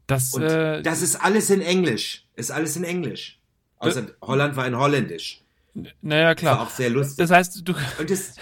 Das, 0.07 0.33
Und 0.33 0.41
äh, 0.41 0.81
das 0.81 1.03
ist 1.03 1.15
alles 1.15 1.51
in 1.51 1.61
Englisch. 1.61 2.27
Ist 2.35 2.51
alles 2.51 2.75
in 2.75 2.83
Englisch. 2.83 3.39
Außer 3.77 4.01
äh, 4.01 4.11
Holland 4.21 4.55
war 4.55 4.65
in 4.65 4.75
Holländisch. 4.75 5.43
Naja, 6.01 6.33
klar. 6.33 6.53
Das 6.53 6.59
war 6.59 6.67
auch 6.67 6.71
sehr 6.71 6.89
lustig. 6.89 7.17
Das 7.17 7.29
heißt, 7.29 7.67
du. 7.67 7.73
Und 7.99 8.09
das, 8.09 8.35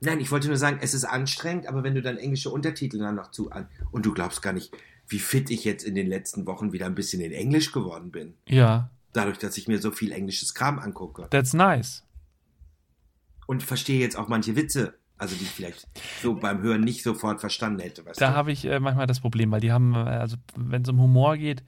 nein, 0.00 0.20
ich 0.20 0.30
wollte 0.30 0.48
nur 0.48 0.58
sagen, 0.58 0.78
es 0.82 0.92
ist 0.92 1.04
anstrengend, 1.04 1.66
aber 1.68 1.82
wenn 1.82 1.94
du 1.94 2.02
dann 2.02 2.18
englische 2.18 2.50
Untertitel 2.50 2.98
dann 2.98 3.14
noch 3.14 3.30
zu 3.30 3.50
an. 3.50 3.66
Und 3.90 4.04
du 4.04 4.12
glaubst 4.12 4.42
gar 4.42 4.52
nicht, 4.52 4.72
wie 5.08 5.18
fit 5.18 5.50
ich 5.50 5.64
jetzt 5.64 5.84
in 5.84 5.94
den 5.94 6.06
letzten 6.06 6.46
Wochen 6.46 6.72
wieder 6.72 6.84
ein 6.84 6.94
bisschen 6.94 7.22
in 7.22 7.32
Englisch 7.32 7.72
geworden 7.72 8.10
bin. 8.10 8.34
Ja. 8.46 8.90
Dadurch, 9.14 9.38
dass 9.38 9.56
ich 9.56 9.68
mir 9.68 9.80
so 9.80 9.90
viel 9.90 10.12
englisches 10.12 10.54
Kram 10.54 10.78
angucke. 10.78 11.28
That's 11.30 11.54
nice 11.54 12.04
und 13.48 13.62
verstehe 13.62 13.98
jetzt 13.98 14.16
auch 14.16 14.28
manche 14.28 14.56
Witze, 14.56 14.94
also 15.16 15.34
die 15.34 15.44
ich 15.44 15.50
vielleicht 15.50 15.88
so 16.22 16.34
beim 16.34 16.60
Hören 16.60 16.82
nicht 16.82 17.02
sofort 17.02 17.40
verstanden 17.40 17.80
hätte. 17.80 18.04
da 18.18 18.34
habe 18.34 18.52
ich 18.52 18.66
äh, 18.66 18.78
manchmal 18.78 19.06
das 19.06 19.20
Problem, 19.20 19.50
weil 19.50 19.62
die 19.62 19.72
haben, 19.72 19.94
äh, 19.94 20.00
also 20.00 20.36
wenn 20.54 20.82
es 20.82 20.88
um 20.90 21.00
Humor 21.00 21.38
geht, 21.38 21.64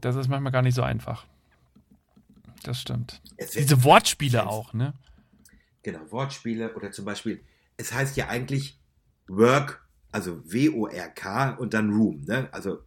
das 0.00 0.16
ist 0.16 0.28
manchmal 0.28 0.50
gar 0.50 0.62
nicht 0.62 0.74
so 0.74 0.82
einfach. 0.82 1.26
Das 2.62 2.80
stimmt. 2.80 3.20
Diese 3.54 3.84
Wortspiele 3.84 4.48
auch, 4.48 4.72
ne? 4.72 4.94
Genau, 5.82 6.00
Wortspiele 6.10 6.74
oder 6.74 6.90
zum 6.90 7.04
Beispiel, 7.04 7.44
es 7.76 7.92
heißt 7.92 8.16
ja 8.16 8.28
eigentlich 8.28 8.80
Work, 9.28 9.86
also 10.10 10.40
W-O-R-K 10.50 11.50
und 11.50 11.74
dann 11.74 11.92
Room, 11.92 12.22
ne? 12.22 12.48
Also 12.50 12.78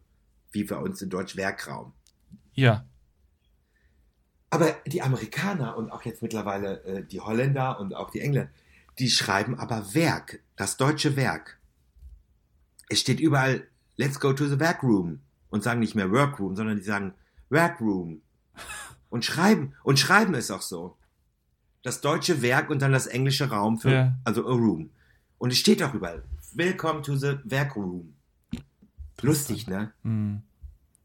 wie 0.52 0.64
bei 0.64 0.78
uns 0.78 1.04
in 1.04 1.12
Deutsch 1.12 1.36
Werkraum. 1.36 1.94
Ja. 2.54 2.84
Aber 4.50 4.76
die 4.86 5.02
Amerikaner 5.02 5.76
und 5.76 5.92
auch 5.92 6.04
jetzt 6.04 6.22
mittlerweile 6.22 6.84
äh, 6.84 7.04
die 7.04 7.20
Holländer 7.20 7.80
und 7.80 7.94
auch 7.94 8.10
die 8.10 8.22
Engländer, 8.22 8.50
die 9.00 9.10
schreiben 9.10 9.60
aber 9.60 9.94
Werk, 9.94 10.40
das 10.56 10.78
deutsche 10.78 11.16
Werk. 11.16 11.60
Es 12.90 13.02
steht 13.02 13.20
überall, 13.20 13.68
let's 13.98 14.20
go 14.20 14.34
to 14.34 14.48
the 14.48 14.60
Workroom 14.60 15.20
und 15.50 15.64
sagen 15.64 15.82
nicht 15.82 15.96
mehr 15.96 16.12
Workroom, 16.12 16.56
sondern 16.56 16.78
die 16.78 16.84
sagen 16.84 17.14
Workroom 17.50 18.22
und 19.10 19.26
schreiben 19.26 19.74
und 19.84 20.00
schreiben 20.00 20.34
es 20.34 20.50
auch 20.52 20.62
so. 20.62 20.98
Das 21.84 22.02
deutsche 22.02 22.42
Werk 22.42 22.70
und 22.70 22.82
dann 22.82 22.92
das 22.92 23.08
englische 23.08 23.50
Raum 23.50 23.78
für, 23.78 23.92
ja. 23.92 24.18
also 24.24 24.46
a 24.48 24.52
room. 24.52 24.90
Und 25.38 25.52
es 25.52 25.60
steht 25.60 25.84
auch 25.84 25.94
überall, 25.94 26.24
Welcome 26.54 27.02
to 27.02 27.16
the 27.16 27.38
Workroom. 27.44 28.14
Lustig, 29.22 29.68
ne? 29.68 29.94
Hm. 30.04 30.42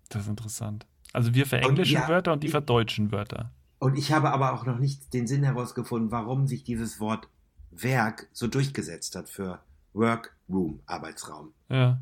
Das 0.09 0.23
ist 0.23 0.29
interessant. 0.29 0.87
Also 1.13 1.35
wir 1.35 1.47
verenglischen 1.47 2.01
ja, 2.01 2.09
Wörter 2.09 2.33
und 2.33 2.43
die 2.43 2.49
verdeutschen 2.49 3.13
Wörter. 3.13 3.51
Und 3.79 3.99
ich 3.99 4.13
habe 4.13 4.31
aber 4.31 4.53
auch 4.55 4.65
noch 4.65 4.79
nicht 4.79 5.13
den 5.13 5.27
Sinn 5.27 5.43
herausgefunden, 5.43 6.11
warum 6.11 6.47
sich 6.47 6.65
dieses 6.65 7.01
Wort 7.01 7.29
Werk 7.71 8.29
so 8.33 8.47
durchgesetzt 8.47 9.17
hat 9.17 9.29
für 9.29 9.61
Workroom, 9.93 10.81
Arbeitsraum. 10.87 11.53
Ja. 11.69 11.99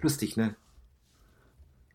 Lustig, 0.00 0.36
ne? 0.36 0.54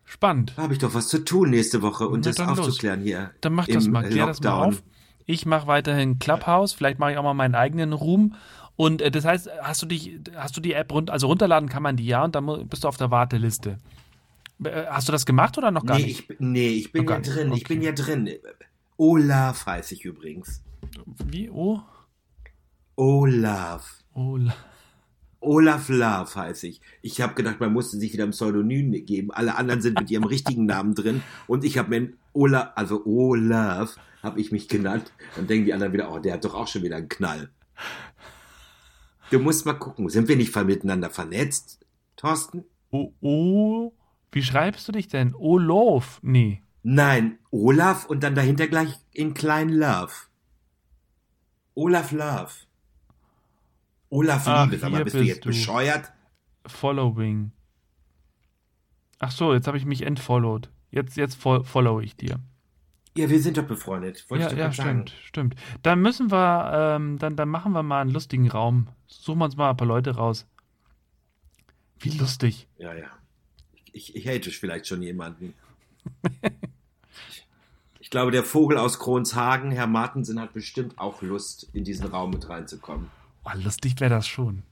Spannend. 0.04 0.52
Da 0.56 0.62
habe 0.62 0.74
ich 0.74 0.78
doch 0.78 0.94
was 0.94 1.08
zu 1.08 1.24
tun 1.24 1.50
nächste 1.50 1.80
Woche 1.82 2.06
und 2.06 2.26
das 2.26 2.38
aufzuklären 2.38 3.00
los. 3.00 3.08
hier. 3.08 3.30
Dann 3.40 3.54
mach 3.54 3.66
das 3.66 3.88
mal, 3.88 4.06
klär 4.06 4.26
das 4.26 4.40
mal 4.42 4.52
auf. 4.52 4.82
Ich 5.26 5.46
mache 5.46 5.66
weiterhin 5.66 6.18
Clubhouse, 6.18 6.74
vielleicht 6.74 6.98
mache 6.98 7.12
ich 7.12 7.16
auch 7.16 7.22
mal 7.22 7.32
meinen 7.32 7.54
eigenen 7.54 7.94
Room. 7.94 8.34
Und 8.76 9.00
äh, 9.00 9.10
das 9.10 9.24
heißt, 9.24 9.48
hast 9.62 9.80
du 9.80 9.86
dich, 9.86 10.20
hast 10.36 10.56
du 10.56 10.60
die 10.60 10.74
App 10.74 10.92
rund, 10.92 11.10
also 11.10 11.28
runterladen 11.28 11.68
kann 11.68 11.82
man 11.82 11.96
die 11.96 12.06
ja 12.06 12.24
und 12.24 12.34
dann 12.34 12.68
bist 12.68 12.84
du 12.84 12.88
auf 12.88 12.96
der 12.96 13.10
Warteliste. 13.10 13.78
Äh, 14.62 14.86
hast 14.86 15.08
du 15.08 15.12
das 15.12 15.26
gemacht 15.26 15.58
oder 15.58 15.70
noch 15.70 15.84
gar 15.84 15.98
nee, 15.98 16.04
nicht? 16.04 16.30
Ich, 16.30 16.36
nee, 16.38 16.68
ich 16.68 16.92
bin 16.92 17.08
ja 17.08 17.18
drin. 17.18 17.48
Okay. 17.48 17.58
Ich 17.58 17.64
bin 17.64 17.82
ja 17.82 17.92
drin. 17.92 18.30
Olaf 18.96 19.66
heiße 19.66 19.94
ich 19.94 20.04
übrigens. 20.04 20.62
Wie? 21.24 21.50
Oh? 21.50 21.80
Olaf. 22.96 24.04
Olaf. 24.12 24.56
Olaf 25.40 25.88
Love 25.88 26.34
heiße 26.34 26.66
ich. 26.68 26.80
Ich 27.02 27.20
habe 27.20 27.34
gedacht, 27.34 27.60
man 27.60 27.72
musste 27.72 27.98
sich 27.98 28.12
wieder 28.12 28.24
ein 28.24 28.30
Pseudonym 28.30 28.92
geben. 29.04 29.30
Alle 29.30 29.56
anderen 29.56 29.80
sind 29.82 29.98
mit 29.98 30.10
ihrem 30.10 30.24
richtigen 30.34 30.66
Namen 30.66 30.94
drin. 30.94 31.22
Und 31.46 31.64
ich 31.64 31.76
habe 31.76 31.90
mir 31.90 32.12
Olaf, 32.32 32.70
also 32.76 33.04
Olaf, 33.04 33.96
habe 34.22 34.40
ich 34.40 34.52
mich 34.52 34.68
genannt. 34.68 35.12
Dann 35.36 35.46
denken 35.46 35.66
die 35.66 35.74
anderen 35.74 35.92
wieder, 35.92 36.10
oh, 36.10 36.18
der 36.18 36.34
hat 36.34 36.44
doch 36.44 36.54
auch 36.54 36.68
schon 36.68 36.82
wieder 36.82 36.96
einen 36.96 37.08
Knall. 37.08 37.50
Du 39.30 39.38
musst 39.38 39.66
mal 39.66 39.74
gucken, 39.74 40.08
sind 40.08 40.28
wir 40.28 40.36
nicht 40.36 40.54
miteinander 40.54 41.10
vernetzt, 41.10 41.80
Thorsten? 42.16 42.64
Oh, 42.90 43.12
oh, 43.20 43.92
wie 44.34 44.42
schreibst 44.42 44.86
du 44.88 44.92
dich 44.92 45.08
denn? 45.08 45.34
Olaf? 45.34 46.20
Nee. 46.22 46.62
Nein, 46.82 47.38
Olaf 47.50 48.04
und 48.06 48.22
dann 48.22 48.34
dahinter 48.34 48.66
gleich 48.68 48.98
in 49.12 49.32
klein 49.32 49.70
Love. 49.70 50.12
Olaf 51.74 52.12
Love. 52.12 52.50
Olaf 54.10 54.46
Ach, 54.46 54.64
Liebe, 54.66 54.78
sag 54.78 54.90
mal, 54.90 54.98
hier 54.98 55.04
bist 55.04 55.14
du 55.14 55.18
bist 55.20 55.28
jetzt 55.28 55.44
du. 55.44 55.48
bescheuert? 55.48 56.12
Following. 56.66 57.52
Ach 59.18 59.30
so, 59.30 59.54
jetzt 59.54 59.66
habe 59.66 59.76
ich 59.78 59.84
mich 59.86 60.02
entfollowed. 60.02 60.70
Jetzt, 60.90 61.16
jetzt 61.16 61.36
fo 61.36 61.62
follow 61.62 62.00
ich 62.00 62.16
dir. 62.16 62.38
Ja, 63.16 63.30
wir 63.30 63.40
sind 63.40 63.56
doch 63.56 63.64
befreundet. 63.66 64.28
Wollte 64.28 64.42
Ja, 64.42 64.48
ich 64.48 64.52
doch 64.54 64.58
ja, 64.58 64.64
gerade 64.66 64.76
sagen. 64.76 65.06
stimmt, 65.06 65.24
stimmt. 65.26 65.54
Dann 65.82 66.00
müssen 66.02 66.30
wir, 66.30 66.70
ähm, 66.96 67.18
dann, 67.18 67.36
dann 67.36 67.48
machen 67.48 67.72
wir 67.72 67.82
mal 67.82 68.00
einen 68.02 68.10
lustigen 68.10 68.48
Raum. 68.50 68.88
Suchen 69.06 69.38
wir 69.38 69.44
uns 69.46 69.56
mal 69.56 69.70
ein 69.70 69.76
paar 69.76 69.86
Leute 69.88 70.16
raus. 70.16 70.46
Wie 71.98 72.10
lustig. 72.10 72.68
Ja, 72.76 72.92
ja. 72.94 73.06
Ich, 73.94 74.16
ich 74.16 74.26
hate 74.26 74.50
vielleicht 74.50 74.88
schon 74.88 75.02
jemanden. 75.02 75.54
ich 78.00 78.10
glaube, 78.10 78.32
der 78.32 78.42
Vogel 78.42 78.76
aus 78.76 78.98
Kronshagen, 78.98 79.70
Herr 79.70 79.86
Martensen, 79.86 80.40
hat 80.40 80.52
bestimmt 80.52 80.98
auch 80.98 81.22
Lust, 81.22 81.68
in 81.72 81.84
diesen 81.84 82.08
Raum 82.08 82.30
mit 82.30 82.48
reinzukommen. 82.48 83.08
Oh, 83.44 83.50
lustig 83.54 84.00
wäre 84.00 84.10
das 84.10 84.26
schon. 84.26 84.64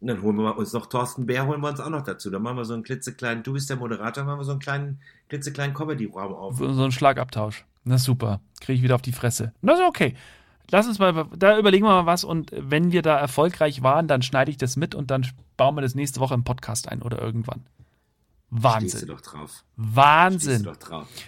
Und 0.00 0.08
dann 0.08 0.22
holen 0.22 0.36
wir 0.36 0.56
uns 0.56 0.72
noch 0.72 0.86
Thorsten 0.86 1.26
Bär, 1.26 1.46
holen 1.46 1.60
wir 1.60 1.68
uns 1.68 1.80
auch 1.80 1.90
noch 1.90 2.02
dazu. 2.02 2.30
Dann 2.30 2.40
machen 2.40 2.56
wir 2.56 2.64
so 2.64 2.72
einen 2.72 2.84
klitzekleinen, 2.84 3.42
du 3.42 3.52
bist 3.52 3.68
der 3.68 3.76
Moderator, 3.76 4.24
machen 4.24 4.40
wir 4.40 4.44
so 4.44 4.52
einen 4.52 4.60
kleinen, 4.60 5.00
klitzekleinen 5.28 5.74
Comedy-Raum 5.74 6.34
auf. 6.34 6.56
So, 6.56 6.72
so 6.72 6.84
ein 6.84 6.92
Schlagabtausch. 6.92 7.66
Na 7.84 7.98
super. 7.98 8.40
Kriege 8.60 8.78
ich 8.78 8.82
wieder 8.82 8.94
auf 8.94 9.02
die 9.02 9.12
Fresse. 9.12 9.52
Na 9.60 9.74
ist 9.74 9.82
okay. 9.86 10.14
Lass 10.70 10.86
uns 10.86 10.98
mal, 10.98 11.26
da 11.36 11.58
überlegen 11.58 11.84
wir 11.84 11.90
mal 11.90 12.06
was 12.06 12.24
und 12.24 12.50
wenn 12.54 12.92
wir 12.92 13.02
da 13.02 13.18
erfolgreich 13.18 13.82
waren, 13.82 14.08
dann 14.08 14.22
schneide 14.22 14.50
ich 14.50 14.56
das 14.56 14.76
mit 14.76 14.94
und 14.94 15.10
dann 15.10 15.26
bauen 15.56 15.74
wir 15.74 15.82
das 15.82 15.94
nächste 15.94 16.20
Woche 16.20 16.34
im 16.34 16.44
Podcast 16.44 16.88
ein 16.88 17.02
oder 17.02 17.20
irgendwann. 17.20 17.64
Wahnsinn. 18.56 19.12
Wahnsinn. 19.76 20.68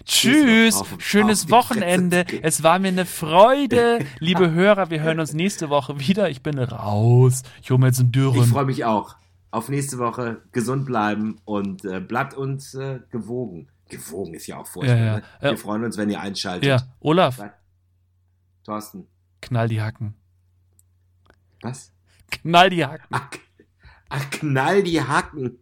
Tschüss, 0.05 0.77
drauf, 0.77 0.93
auf 0.93 1.01
schönes 1.01 1.51
Wochenende. 1.51 2.25
Es 2.43 2.62
war 2.62 2.79
mir 2.79 2.89
eine 2.89 3.05
Freude, 3.05 4.07
liebe 4.21 4.53
Hörer. 4.53 4.91
Wir 4.91 5.01
hören 5.03 5.19
uns 5.19 5.33
nächste 5.33 5.69
Woche 5.69 5.99
wieder. 5.99 6.31
Ich 6.31 6.43
bin 6.45 6.57
raus. 6.59 7.43
Ich 7.62 7.71
hole 7.71 7.81
mir 7.81 7.87
jetzt 7.89 7.99
einen 7.99 8.09
Ich 8.11 8.12
Dürren. 8.12 8.45
freue 8.45 8.67
mich 8.67 8.85
auch. 8.85 9.17
Auf 9.51 9.69
nächste 9.69 9.99
Woche 9.99 10.43
gesund 10.53 10.87
bleiben 10.87 11.41
und 11.45 11.85
äh, 11.85 11.99
bleibt 12.01 12.35
uns 12.35 12.75
äh, 12.75 13.01
gewogen. 13.11 13.69
Gewogen 13.89 14.35
ist 14.35 14.47
ja 14.47 14.59
auch 14.59 14.67
furchtbar. 14.67 14.97
Ja, 14.97 15.05
ja. 15.05 15.17
Ne? 15.17 15.23
Wir 15.41 15.51
Ja. 15.51 15.57
freuen 15.57 15.83
uns, 15.85 15.97
wenn 15.97 16.11
ihr 16.11 16.21
einschaltet. 16.21 16.65
Ja, 16.69 16.83
Olaf, 17.01 17.41
Thorsten, 18.65 19.07
knall 19.41 19.69
die 19.69 19.81
Hacken. 19.83 20.15
was? 21.62 21.93
Knall 22.31 22.71
die 22.71 22.85
Hacken. 22.85 23.07
Ach, 23.11 23.29
ach 24.11 24.31
knall 24.31 24.83
die 24.83 25.01
Hacken. 25.01 25.59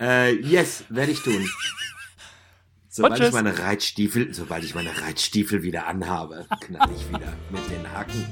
Äh, 0.00 0.34
yes, 0.34 0.84
werde 0.88 1.12
ich 1.12 1.22
tun. 1.22 1.48
Sobald 2.88 3.20
ich 3.20 3.32
meine 3.32 3.58
Reitstiefel, 3.58 4.32
sobald 4.32 4.62
ich 4.62 4.76
meine 4.76 4.90
Reitstiefel 5.02 5.64
wieder 5.64 5.88
anhabe, 5.88 6.46
knall 6.60 6.88
ich 6.94 7.08
wieder 7.08 7.32
mit 7.50 7.68
den 7.68 7.92
Hacken. 7.92 8.24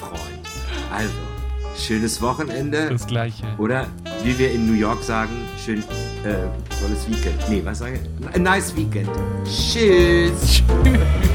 Freund. 0.00 0.48
Also, 0.90 1.12
schönes 1.78 2.22
Wochenende. 2.22 2.88
Das 2.88 3.06
gleiche. 3.06 3.44
Oder 3.58 3.86
wie 4.22 4.38
wir 4.38 4.50
in 4.50 4.66
New 4.66 4.78
York 4.78 5.02
sagen, 5.02 5.46
schön 5.62 5.80
äh, 6.24 6.48
tolles 6.80 7.06
Weekend. 7.06 7.50
Nee, 7.50 7.60
was 7.66 7.80
sage 7.80 8.00
ich? 8.00 8.40
Nice 8.40 8.74
Weekend. 8.74 9.10
Tschüss. 9.44 10.32
Tschüss. 10.40 10.62